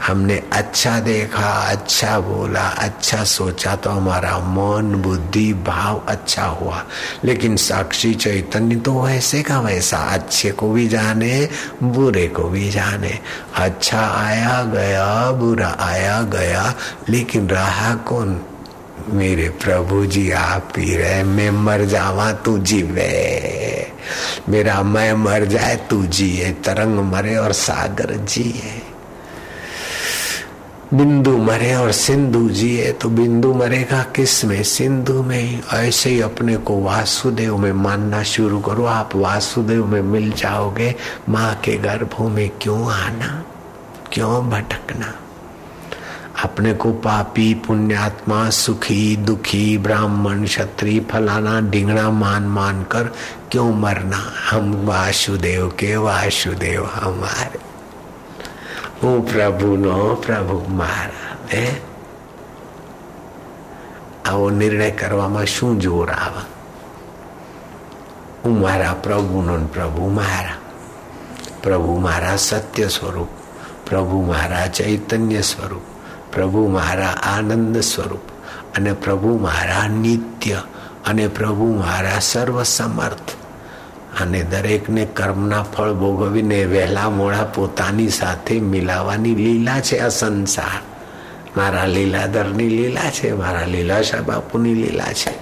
हमने 0.07 0.43
अच्छा 0.53 0.99
देखा 0.99 1.47
अच्छा 1.47 2.19
बोला 2.19 2.61
अच्छा 2.61 3.23
सोचा 3.23 3.75
तो 3.75 3.89
हमारा 3.89 4.37
मन, 4.37 4.95
बुद्धि, 4.95 5.53
भाव 5.53 6.05
अच्छा 6.07 6.45
हुआ। 6.45 6.83
लेकिन 7.25 7.55
साक्षी 7.55 8.13
चैतन्य 8.13 8.75
तो 8.75 9.01
वैसे 9.01 9.41
का 9.41 9.59
वैसा, 9.59 9.97
अच्छे 9.97 10.51
को 10.51 10.71
भी 10.71 10.87
जाने, 10.87 11.49
बुरे 11.83 12.27
को 12.27 12.43
भी 12.43 12.69
जाने। 12.69 13.19
अच्छा 13.55 13.99
आया 13.99 14.63
गया, 14.63 15.31
बुरा 15.31 15.77
आया 15.79 16.21
गया, 16.21 16.75
लेकिन 17.09 17.49
रहा 17.49 17.95
कौन? 17.95 18.41
मेरे 19.09 19.49
प्रभु 19.49 20.05
जी, 20.05 20.31
आप 20.31 20.73
ही 20.77 20.95
रहे, 20.95 21.23
मैं 21.23 21.51
मर 21.51 21.85
जावा, 21.85 22.31
तू 22.31 22.57
जीवे 22.57 23.91
मेरा 24.49 24.83
मैं 24.83 25.13
मर 25.13 25.45
जाए, 25.45 25.75
तू 25.75 26.05
जिए, 26.05 26.51
तरंग 26.51 26.99
मरे 26.99 27.35
और 27.35 27.51
सागर 27.51 28.15
जिए। 28.15 28.82
बिंदु 30.93 31.37
मरे 31.37 31.75
और 31.75 31.91
सिंधु 31.91 32.49
जिए 32.49 32.91
तो 32.91 33.09
बिंदु 33.09 33.53
मरेगा 33.53 34.03
किसमें? 34.03 34.63
सिंधु 34.63 35.23
में 35.23 35.41
ही। 35.41 35.61
ऐसे 35.73 36.09
ही 36.09 36.21
अपने 36.21 36.57
को 36.57 36.81
वासुदेव 36.81 37.57
में 37.57 37.71
मानना 37.71 38.23
शुरू 38.23 38.59
करो। 38.59 38.85
आप 38.85 39.09
वासुदेव 39.15 39.87
में 39.87 40.01
मिल 40.01 40.31
जाओगे। 40.31 40.95
माँ 41.29 41.55
के 41.55 41.77
गर्भों 41.77 42.29
में 42.29 42.51
क्यों 42.61 42.91
आना? 42.91 43.43
क्यों 44.13 44.49
भटकना? 44.49 45.13
अपने 46.43 46.73
को 46.73 46.91
पापी, 46.91 47.53
पुण्यात्मा, 47.53 48.49
सुखी, 48.49 49.15
दुखी, 49.15 49.77
ब्राह्मण, 49.77 50.43
क्षत्रिय, 50.43 50.99
फलाना 50.99 51.61
डिंगना 51.61 52.09
मान 52.09 52.43
मान 52.43 52.83
कर 52.83 53.03
क्यों 53.51 53.73
मरना? 53.73 54.33
हम 54.49 54.85
वासुदेव 54.85 55.67
के 55.67 55.95
वासुदेव 55.95 56.89
हमारे। 56.93 57.72
હું 59.02 59.22
પ્રભુનો 59.22 60.16
પ્રભુ 60.16 60.58
મારા 60.72 61.34
હે 61.52 61.64
આવો 64.24 64.46
નિર્ણય 64.50 64.90
કરવામાં 64.92 65.46
શું 65.46 65.78
જોર 65.78 66.10
આવે 66.10 66.42
હું 68.44 68.60
મારા 68.60 68.94
પ્રભુનો 68.98 69.58
પ્રભુ 69.68 70.10
મારા 70.10 70.58
પ્રભુ 71.62 71.94
મારા 71.98 72.38
સત્ય 72.38 72.88
સ્વરૂપ 72.88 73.32
પ્રભુ 73.84 74.18
મારા 74.22 74.66
ચૈતન્ય 74.70 75.42
સ્વરૂપ 75.42 75.86
પ્રભુ 76.32 76.68
મારા 76.68 77.14
આનંદ 77.26 77.76
સ્વરૂપ 77.82 78.26
અને 78.76 78.92
પ્રભુ 78.94 79.38
મારા 79.38 79.86
નિત્ય 79.96 80.60
અને 81.04 81.26
પ્રભુ 81.28 81.68
મારા 81.74 82.20
સર્વ 82.22 82.56
સમર્થ 82.66 83.30
અને 84.20 84.42
દરેકને 84.44 85.04
કર્મના 85.04 85.62
ફળ 85.62 85.92
ભોગવીને 85.92 86.64
વહેલા 86.64 87.10
મોડા 87.10 87.44
પોતાની 87.44 88.10
સાથે 88.10 88.60
મિલાવાની 88.60 89.34
લીલા 89.34 89.80
છે 89.80 89.98
આ 89.98 90.08
સંસાર 90.08 90.80
મારા 91.56 91.86
લીલાધરની 91.86 92.68
લીલા 92.68 93.10
છે 93.10 93.32
મારા 93.32 93.66
લીલાશા 93.66 94.22
બાપુની 94.22 94.74
લીલા 94.74 95.12
છે 95.12 95.32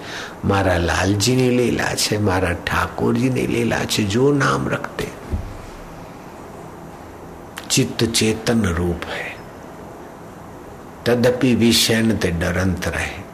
મારા 0.45 0.79
લાલજીની 0.79 1.51
લીલા 1.51 1.95
છે 1.95 2.19
મારા 2.19 2.55
ઠાકોરજીની 2.55 3.47
લીલા 3.47 3.85
છે 3.85 4.03
જો 4.05 4.33
નામ 4.33 4.69
રખતે 4.69 5.09
चित्त 7.71 8.05
चेतन 8.05 8.65
रूप 8.65 9.05
है 9.05 9.25
तदपि 11.07 11.55
विषय 11.55 12.03
ते 12.23 12.31
डरंत 12.31 12.87
रहे 12.89 13.25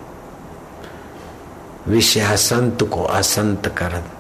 विषय 1.89 2.37
संत 2.37 2.83
को 2.91 3.05
असंत 3.13 3.69
करत 3.77 4.16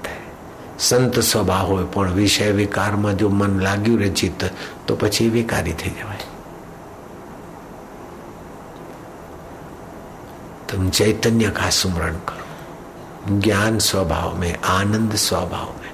સંત 0.80 1.14
સ્વભાવ 1.22 1.66
હોય 1.68 1.86
પણ 1.94 2.14
વિષય 2.14 2.52
વિકારમાં 2.60 3.16
જો 3.16 3.28
મન 3.30 3.58
લાગ્યું 3.66 3.98
રે 3.98 4.10
ચિત્ત 4.20 4.40
તો 4.86 4.92
પછી 4.96 5.28
વિકારી 5.30 5.78
થઈ 5.82 5.94
જવાય 5.98 6.30
तुम 10.68 10.88
चैतन्य 10.90 11.48
का 11.56 11.68
सुमरण 11.70 12.14
करो 12.28 13.40
ज्ञान 13.40 13.78
स्वभाव 13.78 14.38
में 14.38 14.54
आनंद 14.70 15.14
स्वभाव 15.16 15.68
में 15.80 15.90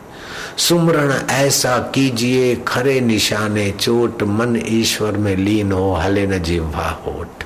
सुमरण 0.58 1.10
ऐसा 1.30 1.78
कीजिए 1.94 2.44
खरे 2.68 3.00
निशाने 3.00 3.70
चोट 3.80 4.22
मन 4.36 4.56
ईश्वर 4.68 5.16
में 5.24 5.34
लीन 5.36 5.72
हो 5.72 5.92
हले 5.94 6.26
न 6.26 6.38
जिह्वा 6.48 6.88
होठ 7.06 7.44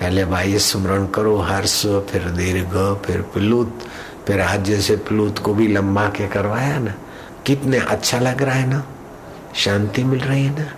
पहले 0.00 0.24
भाई 0.34 0.58
सुमरण 0.68 1.06
करो 1.14 1.36
हर्ष 1.50 1.80
फिर 2.10 2.28
दीर्घ 2.40 2.74
फिर 3.06 3.22
प्लुत 3.34 3.86
फिर 4.27 4.41
आज 4.41 4.63
जैसे 4.63 4.95
प्लूत 4.95 5.39
को 5.39 5.53
भी 5.53 5.67
लंबा 5.67 6.07
के 6.07 6.27
करवाया 6.27 6.79
ना। 6.79 6.93
कितने 7.45 7.77
अच्छा 7.77 8.19
लग 8.19 8.41
रहा 8.41 8.55
है 8.55 8.67
ना। 8.67 8.85
शांति 9.55 10.03
मिल 10.03 10.19
रही 10.19 10.45
है 10.45 10.59
ना। 10.59 10.73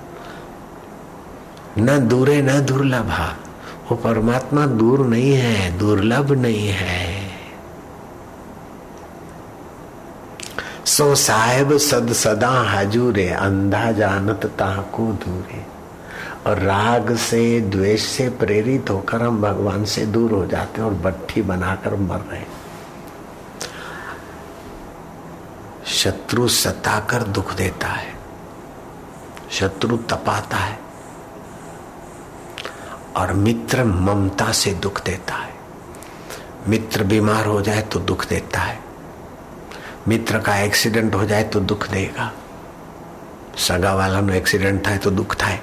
न 1.80 2.08
दूरे, 2.08 2.42
न 2.42 2.62
दुर्लभ। 2.62 3.36
वो 3.92 3.96
परमात्मा 3.96 4.66
दूर 4.66 5.00
नहीं 5.00 5.34
है, 5.34 5.78
दुर्लभ 5.78 6.32
नहीं 6.32 6.70
है। 6.70 7.30
सो 10.86 11.16
साहेब 11.16 11.78
सद 11.78 12.14
सदा 12.14 12.50
हाजूरे, 12.50 13.30
अंधा 13.30 13.92
जानत 13.92 14.46
ताको 14.46 15.04
दूरे। 15.04 15.78
और 16.50 16.60
राग 16.60 17.16
से, 17.16 17.62
द्वेष 17.62 18.02
से 18.02 18.30
प्रेरित 18.30 18.90
होकर 18.90 19.22
हम 19.22 19.42
भगवान 19.42 19.86
से 19.86 20.06
दूर 20.06 20.32
हो 20.32 20.46
जाते 20.46 20.82
हैं 20.82 20.88
और 20.88 20.94
बट्ठी 20.94 21.42
बनाकर 21.42 21.96
मर 21.96 22.18
रहे 22.18 22.40
हैं। 22.40 22.57
शत्रु 25.98 26.48
सताकर 26.48 27.24
दुख 27.26 27.54
देता 27.54 27.88
है, 27.88 28.14
शत्रु 29.52 29.98
तपाता 30.10 30.58
है 30.58 30.80
और 33.18 33.34
मित्र 33.36 33.84
ममता 33.84 34.52
से 34.52 34.74
दुख 34.76 35.04
देता 35.04 35.36
है। 35.36 35.56
मित्र 36.68 37.04
बीमार 37.04 37.46
हो 37.46 37.62
जाए 37.62 37.82
तो 37.84 38.00
दुख 38.02 38.26
देता 38.28 38.60
है, 38.60 38.80
मित्र 40.08 40.40
का 40.40 40.58
एक्सीडेंट 40.58 41.16
हो 41.16 41.26
जाए 41.26 41.44
तो 41.44 41.60
दुख 41.62 41.88
देगा। 41.88 42.32
सगा 43.60 43.94
वाला 43.96 44.22
में 44.22 44.36
एक्सीडेंट 44.36 44.86
था 44.88 44.96
तो 44.98 45.12
दुख 45.12 45.36
था। 45.36 45.58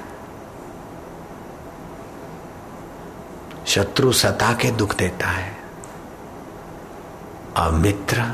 शत्रु 3.67 4.13
सता 4.13 4.53
के 4.53 4.71
दुख 4.73 4.95
देता 4.97 5.27
है 5.27 5.53
और 7.57 7.71
मित्र 7.73 8.25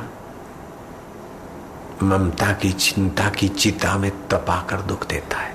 ममता 2.03 2.53
की 2.53 2.73
चिंता 2.73 3.31
की 3.31 3.49
चिता 3.49 3.99
में 3.99 4.29
तपाकर 4.29 4.81
दुख 4.81 5.07
देता 5.07 5.39
है। 5.39 5.55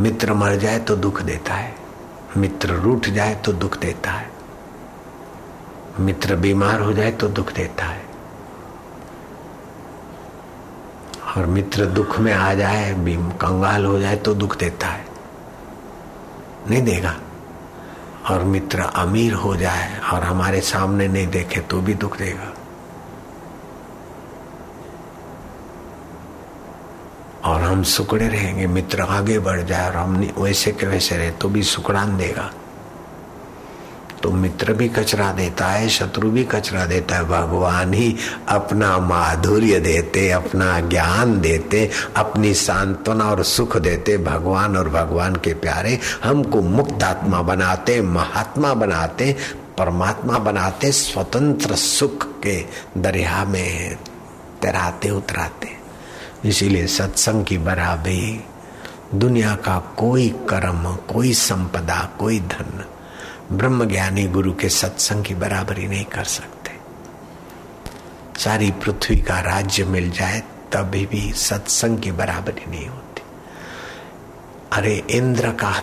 मित्र 0.00 0.34
मर 0.34 0.56
जाए 0.56 0.78
तो 0.78 0.96
दुख 0.96 1.22
देता 1.22 1.54
है। 1.54 1.74
मित्र 2.36 2.68
रूठ 2.68 3.08
जाए 3.08 3.34
तो 3.34 3.52
दुख 3.52 3.78
देता 3.78 4.10
है। 4.10 4.30
मित्र 6.00 6.36
बीमार 6.36 6.80
हो 6.80 6.92
जाए 6.92 7.10
तो 7.10 7.28
दुख 7.28 7.52
देता 7.52 7.84
है। 7.84 8.04
और 11.36 11.46
मित्र 11.46 11.86
दुख 11.86 12.18
में 12.18 12.32
आ 12.32 12.54
जाए 12.54 12.94
कंगाल 13.40 13.84
हो 13.84 13.98
जाए 13.98 14.16
तो 14.16 14.34
दुख 14.34 14.58
देता 14.58 14.86
है। 14.86 15.06
नहीं 16.70 16.82
देगा। 16.82 17.16
और 18.30 18.44
मित्र 18.44 18.80
अमीर 18.80 19.32
हो 19.32 19.56
जाए 19.56 20.00
और 20.12 20.24
हमारे 20.24 20.60
सामने 20.60 21.08
नहीं 21.08 21.26
देखे 21.26 21.60
तो 21.60 21.80
भी 21.80 21.94
दुख 21.94 22.18
देगा। 22.18 22.54
और 27.44 27.60
हम 27.62 27.82
सुकड़े 27.82 28.28
रहेंगे, 28.28 28.66
मित्र 28.66 29.00
आगे 29.00 29.38
बढ़ 29.38 29.62
जाए 29.62 29.88
और 29.88 29.96
हम 29.96 30.32
वैसे 30.38 30.72
के 30.72 30.86
वैसे 30.86 31.16
रहे 31.16 31.30
तो 31.30 31.48
भी 31.48 31.62
सुकड़ान 31.62 32.16
देगा। 32.16 32.50
तो 34.22 34.30
मित्र 34.30 34.72
भी 34.72 34.88
कचरा 34.88 35.32
देता 35.32 35.66
है, 35.66 35.88
शत्रु 35.88 36.30
भी 36.30 36.44
कचरा 36.44 36.84
देता 36.86 37.16
है, 37.16 37.24
भगवान 37.24 37.94
ही 37.94 38.16
अपना 38.48 38.98
माधुर्य 38.98 39.80
देते, 39.80 40.30
अपना 40.30 40.80
ज्ञान 40.80 41.40
देते, 41.40 41.90
अपनी 42.16 42.54
सांत्वना 42.54 43.24
और 43.24 43.42
सुख 43.42 43.76
देते, 43.76 44.18
भगवान 44.18 44.76
और 44.76 44.88
भगवान 44.88 45.36
के 45.36 45.54
प्यारे 45.54 45.98
हमको 46.24 46.62
मुक्त 46.62 47.02
आत्मा 47.02 47.42
बनाते, 47.42 48.00
महात्मा 48.00 48.74
बनाते, 48.74 49.36
परमात्मा 49.78 50.38
बनाते, 50.38 50.92
स्वतंत्र 50.92 51.74
सुख 51.74 52.26
के 52.42 52.64
दरिया 52.98 53.44
में 53.44 53.96
तैराते, 54.62 55.10
उतराते। 55.10 55.79
इसीलिए 56.44 56.86
सत्संग 56.86 57.44
की 57.44 57.58
बराबरी, 57.58 58.44
दुनिया 59.14 59.54
का 59.54 59.78
कोई 59.78 60.28
कर्म, 60.28 60.96
कोई 60.96 61.34
संपदा, 61.34 62.16
कोई 62.18 62.40
धन 62.40 62.84
ब्रह्म 63.52 63.84
ज्ञानी 63.84 64.26
गुरु 64.26 64.52
के 64.52 64.68
सत्संग 64.68 65.24
की 65.24 65.34
बराबरी 65.34 65.88
नहीं 65.88 66.04
कर 66.04 66.24
सकते। 66.24 66.70
सारी 68.40 68.70
पृथ्वी 68.70 69.16
का 69.16 69.40
राज्य 69.40 69.84
मिल 69.84 70.10
जाए, 70.10 70.40
तभी 70.72 71.06
भी 71.06 71.32
सत्संग 71.32 71.98
की 71.98 72.12
बराबरी 72.12 72.70
नहीं 72.70 72.86
होती। 72.86 73.22
अरे 74.72 75.04
इंद्र 75.10 75.50
का 75.50 75.82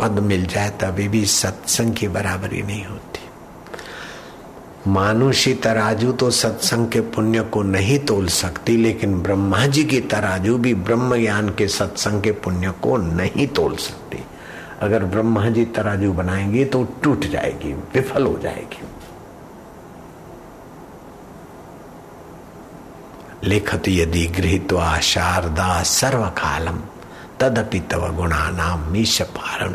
पद 0.00 0.10
मिल 0.10 0.46
जाए, 0.46 0.70
तभी 0.70 1.08
भी 1.08 1.26
सत्संग 1.26 1.94
की 1.94 2.08
बराबरी 2.08 2.62
नहीं 2.62 2.84
होती। 2.84 3.27
मानुषी 4.88 5.52
तराजू 5.54 6.12
तो 6.12 6.30
सत्संग 6.30 6.88
के 6.88 7.00
पुण्य 7.00 7.40
को 7.42 7.62
नहीं 7.62 7.98
तोल 7.98 8.26
सकती, 8.26 8.76
लेकिन 8.76 9.20
ब्रह्मा 9.22 9.66
जी 9.66 9.84
की 9.84 10.00
तराजू 10.00 10.56
भी 10.58 10.74
ब्रह्म 10.74 11.16
ज्ञान 11.16 11.48
के 11.48 11.68
सत्संग 11.68 12.22
के 12.22 12.32
पुण्य 12.32 12.70
को 12.82 12.96
नहीं 12.96 13.46
तोल 13.48 13.76
सकती। 13.76 14.24
अगर 14.82 15.04
ब्रह्मा 15.04 15.48
जी 15.48 15.64
तराजू 15.64 16.12
बनाएँगे 16.12 16.64
तो 16.64 16.82
टूट 17.02 17.24
जाएगी, 17.24 17.72
विफल 17.94 18.26
हो 18.26 18.38
जाएगी। 18.38 18.86
लिखत 23.44 23.88
यदि 23.88 24.26
गृहित्वा 24.26 24.98
शारदा 25.00 25.82
सर्व 25.82 26.24
कालम 26.38 26.78
तदपि 27.40 27.80
तव 27.80 28.08
गुणा 28.16 28.48
नाम 28.50 28.90
मीश 28.92 29.20
पार 29.36 29.68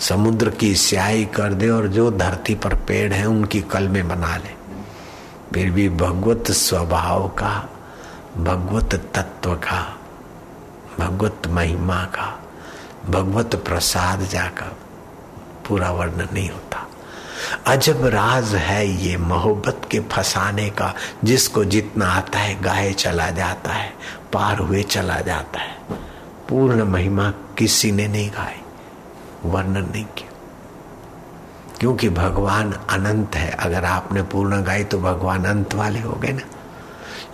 समुद्र 0.00 0.50
की 0.50 0.74
स्याही 0.74 1.24
कर 1.24 1.54
दे 1.54 1.68
और 1.68 1.88
जो 1.88 2.10
धरती 2.10 2.54
पर 2.54 2.74
पेड़ 2.74 3.12
है 3.12 3.26
उनकी 3.26 3.60
कल 3.60 3.88
में 3.88 4.08
बना 4.08 4.36
ले। 4.36 4.58
फिर 5.54 5.70
भी 5.70 5.88
भगवत 5.88 6.50
स्वभाव 6.50 7.28
का, 7.28 7.68
भगवत 8.38 8.94
तत्व 8.94 9.54
का, 9.54 9.96
भगवत 11.00 11.42
महिमा 11.46 12.04
का, 12.04 12.42
भगवत 13.10 13.56
प्रसाद 13.56 14.20
जा 14.20 14.26
जाकर 14.26 14.76
पूरा 15.68 15.90
वर्णन 15.90 16.28
नहीं 16.32 16.50
होता। 16.50 16.88
अजब 17.66 18.06
राज 18.06 18.54
है 18.54 18.88
ये 18.88 19.16
मोहब्बत 19.16 19.80
के 19.90 20.00
फसाने 20.00 20.70
का, 20.70 20.94
जिसको 21.24 21.64
जितना 21.64 22.06
आता 22.06 22.38
है 22.38 22.62
गाए 22.62 22.92
चला 22.92 23.30
जाता 23.30 23.72
है, 23.72 23.92
पार 24.32 24.58
हुए 24.58 24.82
चला 24.82 25.20
जाता 25.20 25.60
है। 25.60 25.76
पूर्ण 26.48 26.84
महिमा 26.84 27.30
किसी 27.30 27.92
ने 27.92 28.08
नहीं 28.08 28.30
गाई। 28.30 28.67
वर्णन 29.44 29.90
नहीं 29.92 30.04
किया। 30.04 30.30
क्योंकि 31.80 32.08
भगवान 32.08 32.72
अनंत 32.72 33.34
है। 33.34 33.50
अगर 33.50 33.84
आपने 33.84 34.22
पूर्ण 34.22 34.62
गाई 34.62 34.84
तो 34.84 34.98
भगवान 34.98 35.44
अंत 35.44 35.74
वाले 35.74 36.00
हो 36.00 36.12
गए 36.12 36.32
ना। 36.32 36.42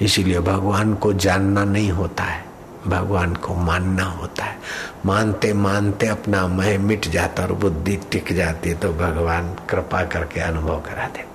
इसीलिए 0.01 0.40
भगवान 0.40 0.95
को 0.95 1.12
जानना 1.12 1.64
नहीं 1.64 1.90
होता 1.90 2.25
है। 2.25 2.45
भगवान 2.87 3.35
को 3.35 3.55
मानना 3.55 4.05
होता 4.05 4.45
है। 4.45 4.59
मानते 5.07 5.53
मानते 5.53 6.07
अपना 6.07 6.47
मह 6.47 6.79
मिट 6.79 7.09
जाता 7.09 7.43
और 7.43 7.53
बुद्धि 7.53 7.97
टिक 7.97 8.33
जाती 8.33 8.69
है 8.69 8.77
तो 8.77 8.93
भगवान 8.93 9.55
कृपा 9.55 10.05
करके 10.05 10.40
अनुभव 10.40 10.81
करा 10.81 11.09
देते 11.09 11.35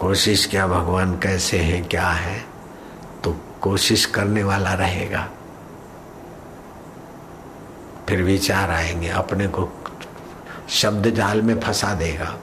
कोशिश 0.00 0.46
क्या, 0.46 0.66
भगवान 0.66 1.18
कैसे 1.18 1.58
है, 1.58 1.80
क्या 1.80 2.08
है? 2.08 2.44
तो 3.24 3.36
कोशिश 3.60 4.06
करने 4.06 4.42
वाला 4.42 4.72
रहेगा। 4.72 5.28
फिर 8.12 8.22
विचार 8.22 8.70
आएँगे, 8.70 9.08
अपने 9.08 9.48
को 9.48 9.68
शब्द 10.68 11.10
जाल 11.10 11.42
में 11.42 11.60
फंसा 11.60 11.94
देगा, 11.94 12.38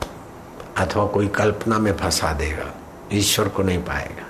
अथवा 0.78 1.06
कोई 1.06 1.28
कल्पना 1.28 1.80
में 1.80 1.98
फंसा 1.98 2.34
देगा, 2.34 2.74
ईश्वर 3.14 3.48
को 3.48 3.64
नहीं 3.64 3.78
पाएगा। 3.78 4.26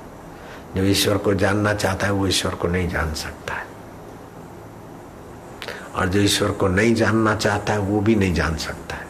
जो 0.76 0.84
ईश्वर 0.84 1.18
को 1.18 1.34
जानना 1.34 1.74
चाहता 1.74 2.08
है, 2.08 2.14
वो 2.14 2.28
ईश्वर 2.28 2.56
को 2.56 2.68
नहीं 2.68 2.90
जान 2.90 3.14
सकता 3.14 3.54
है। 3.54 3.66
और 5.96 6.08
जो 6.08 6.20
ईश्वर 6.20 6.52
को 6.52 6.68
नहीं 6.68 6.96
जानना 6.96 7.36
चाहता 7.36 7.74
है, 7.74 7.80
वो 7.80 8.00
भी 8.00 8.16
नहीं 8.16 8.34
जान 8.34 8.58
सकता 8.58 8.96
है। 8.96 9.08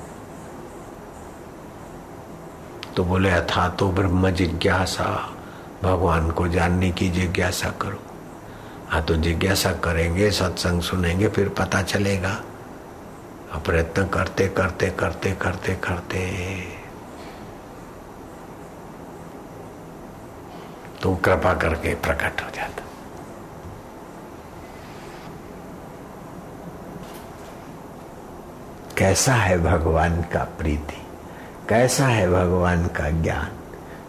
तो 2.95 3.03
बोले 3.03 3.29
अथा 3.29 3.69
तो 3.69 3.91
ब्रह्म 3.91 4.31
जिज्ञासा, 4.31 5.33
भगवान 5.83 6.31
को 6.31 6.47
जानने 6.47 6.91
की 6.91 7.09
जिज्ञासा 7.09 7.69
करो। 7.69 8.08
हाँ 8.89 9.03
तो 9.03 9.15
जिज्ञासा 9.15 9.71
करेंगे, 9.71 10.31
सत्संग 10.31 10.81
सुनेंगे, 10.81 11.27
फिर 11.27 11.49
पता 11.49 11.81
चलेगा। 11.81 12.43
प्रयत्न 13.65 14.07
करते 14.07 14.47
करते 14.47 14.87
करते 14.89 15.31
करते 15.31 15.75
करते। 15.75 16.61
तो 21.01 21.15
कृपा 21.15 21.53
करके 21.53 21.95
प्रकट 21.95 22.41
हो 22.41 22.49
जाता। 22.49 22.83
कैसा 28.97 29.33
है 29.33 29.63
भगवान 29.63 30.21
का 30.21 30.43
प्रीति? 30.43 31.07
कैसा 31.69 32.07
है 32.07 32.29
भगवान 32.29 32.87
का 32.87 33.09
ज्ञान? 33.09 33.51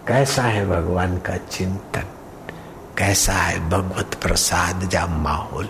कैसा 0.09 0.43
है 0.43 0.67
भगवान 0.67 1.19
का 1.19 1.37
चिंतन? 1.37 2.05
कैसा 3.01 3.33
है 3.33 3.69
भगवत 3.71 4.15
प्रसाद 4.15 4.89
जा 4.89 5.07
माहौल? 5.07 5.69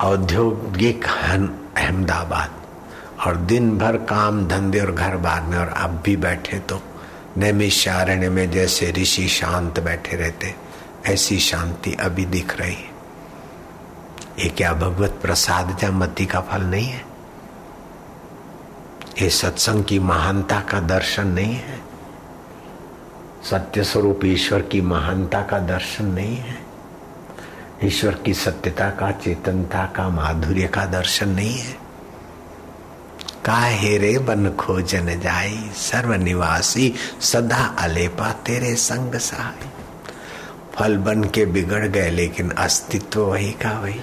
औद्योगिक 0.00 1.04
अहमदाबाद। 1.06 2.50
और 3.26 3.36
दिन 3.36 3.78
भर 3.78 3.96
काम 3.96 4.46
धंधे 4.48 4.80
और 4.80 4.90
घर 4.92 5.16
बार 5.16 5.42
में, 5.42 5.56
और 5.58 5.68
अब 5.68 6.00
भी 6.04 6.16
बैठे 6.16 6.58
तो 6.58 6.80
नैमिषारण्य 7.36 8.28
में 8.28 8.50
जैसे 8.50 8.90
ऋषि 8.92 9.28
शांत 9.28 9.80
बैठे 9.80 10.16
रहते, 10.16 10.54
ऐसी 11.06 11.38
शांति 11.38 11.92
अभी 12.00 12.24
दिख 12.24 12.58
रही 12.60 12.74
है। 12.74 12.90
ये 14.38 14.48
क्या 14.48 14.72
भगवत 14.72 15.18
प्रसाद 15.22 15.78
या 15.84 15.90
मती 15.90 16.26
का 16.26 16.40
फल 16.40 16.62
नहीं 16.62 16.86
है? 16.86 17.04
ये 19.22 19.30
सत्संग 19.30 19.84
की 19.84 19.98
महानता 19.98 20.60
का 20.60 20.80
दर्शन 20.80 21.26
नहीं 21.26 21.54
है? 21.54 21.91
सत्य 23.50 23.84
स्वरूप 23.84 24.20
ईश्वर 24.24 24.62
की 24.62 24.80
महानता 24.80 25.42
का 25.42 25.58
दर्शन 25.58 26.04
नहीं 26.04 26.36
है। 26.36 26.58
ईश्वर 27.84 28.14
की 28.14 28.34
सत्यता 28.34 28.90
का, 28.90 29.10
चेतनता 29.10 29.86
का, 29.86 30.08
माधुर्य 30.08 30.66
का 30.66 30.86
दर्शन 30.86 31.28
नहीं 31.28 31.58
है। 31.58 31.76
का 33.44 33.58
हेरे 33.58 34.18
बन 34.18 34.50
खोजन 34.50 35.20
जाई, 35.20 35.70
सर्वनिवासी 35.74 36.94
सदा 37.20 37.76
अलेपा 37.78 38.32
तेरे 38.32 38.74
संग 38.74 39.14
सहाय 39.14 39.70
फल 40.74 40.96
बन 40.96 41.24
के 41.24 41.46
बिगड़ 41.46 41.86
गए, 41.86 42.10
लेकिन 42.10 42.50
अस्तित्व 42.50 43.20
वही 43.20 43.52
का 43.52 43.80
वही। 43.80 44.00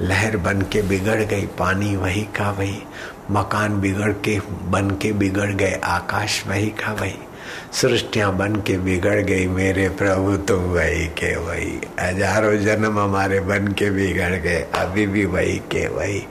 लहर 0.00 0.36
बन 0.36 0.62
के 0.62 0.82
बिगड़ 0.82 1.22
गई, 1.22 1.46
पानी 1.46 1.96
वही 1.96 2.22
का 2.22 2.50
वही। 2.50 2.82
मकान 3.30 3.80
बिगड़ 3.80 4.12
के, 4.12 4.40
बन 4.62 4.90
के 4.90 5.12
बिगड़ 5.12 5.50
गए, 5.50 5.80
आकाश 5.84 6.46
वही 6.46 6.66
का 6.66 6.92
वही। 6.92 7.23
सृष्टियाँ 7.72 8.36
बन 8.36 8.56
के 8.56 8.78
बिगड़ 8.78 9.20
गई 9.20 9.46
मेरे 9.46 9.88
प्रभु 9.88 10.36
तुम 10.36 10.62
वही 10.64 11.06
के 11.06 11.34
वही। 11.36 11.80
हज़ारों 12.00 12.56
जन्म 12.56 12.98
हमारे 12.98 13.40
बन 13.40 13.66
के 13.68 13.90
बिगड़ 13.90 14.34
गए, 14.34 14.66
अभी 14.74 15.06
भी 15.06 15.24
वही 15.24 15.56
के 15.72 15.86
वही। 15.88 16.22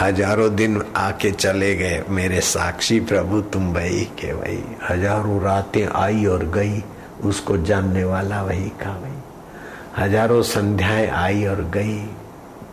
हज़ारों 0.00 0.54
दिन 0.56 0.82
आके 0.96 1.30
चले 1.30 1.74
गए, 1.74 2.02
मेरे 2.10 2.40
साक्षी 2.40 3.00
प्रभु, 3.00 3.40
तुम 3.40 3.72
वही 3.72 4.04
के 4.20 4.32
वही। 4.32 4.62
हज़ारों 4.90 5.40
रातें 5.42 5.86
आई 5.86 6.24
और 6.24 6.44
गई, 6.44 6.82
उसको 7.24 7.56
जानने 7.56 8.04
वाला 8.04 8.42
वही 8.42 8.68
का 8.82 8.90
वही। 8.90 10.02
हज़ारों 10.02 10.42
संध्याएँ 10.42 11.08
आई 11.08 11.44
और 11.44 11.62
गई, 11.74 11.98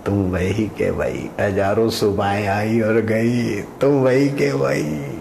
तुम 0.05 0.21
वही 0.31 0.65
के 0.77 0.89
वही। 0.89 1.29
हज़ारों 1.39 1.89
सुबह 1.89 2.51
आई 2.53 2.81
और 2.81 3.01
गई, 3.01 3.61
तुम 3.81 3.89
वही 3.89 4.29
के 4.29 4.51
वही। 4.51 5.20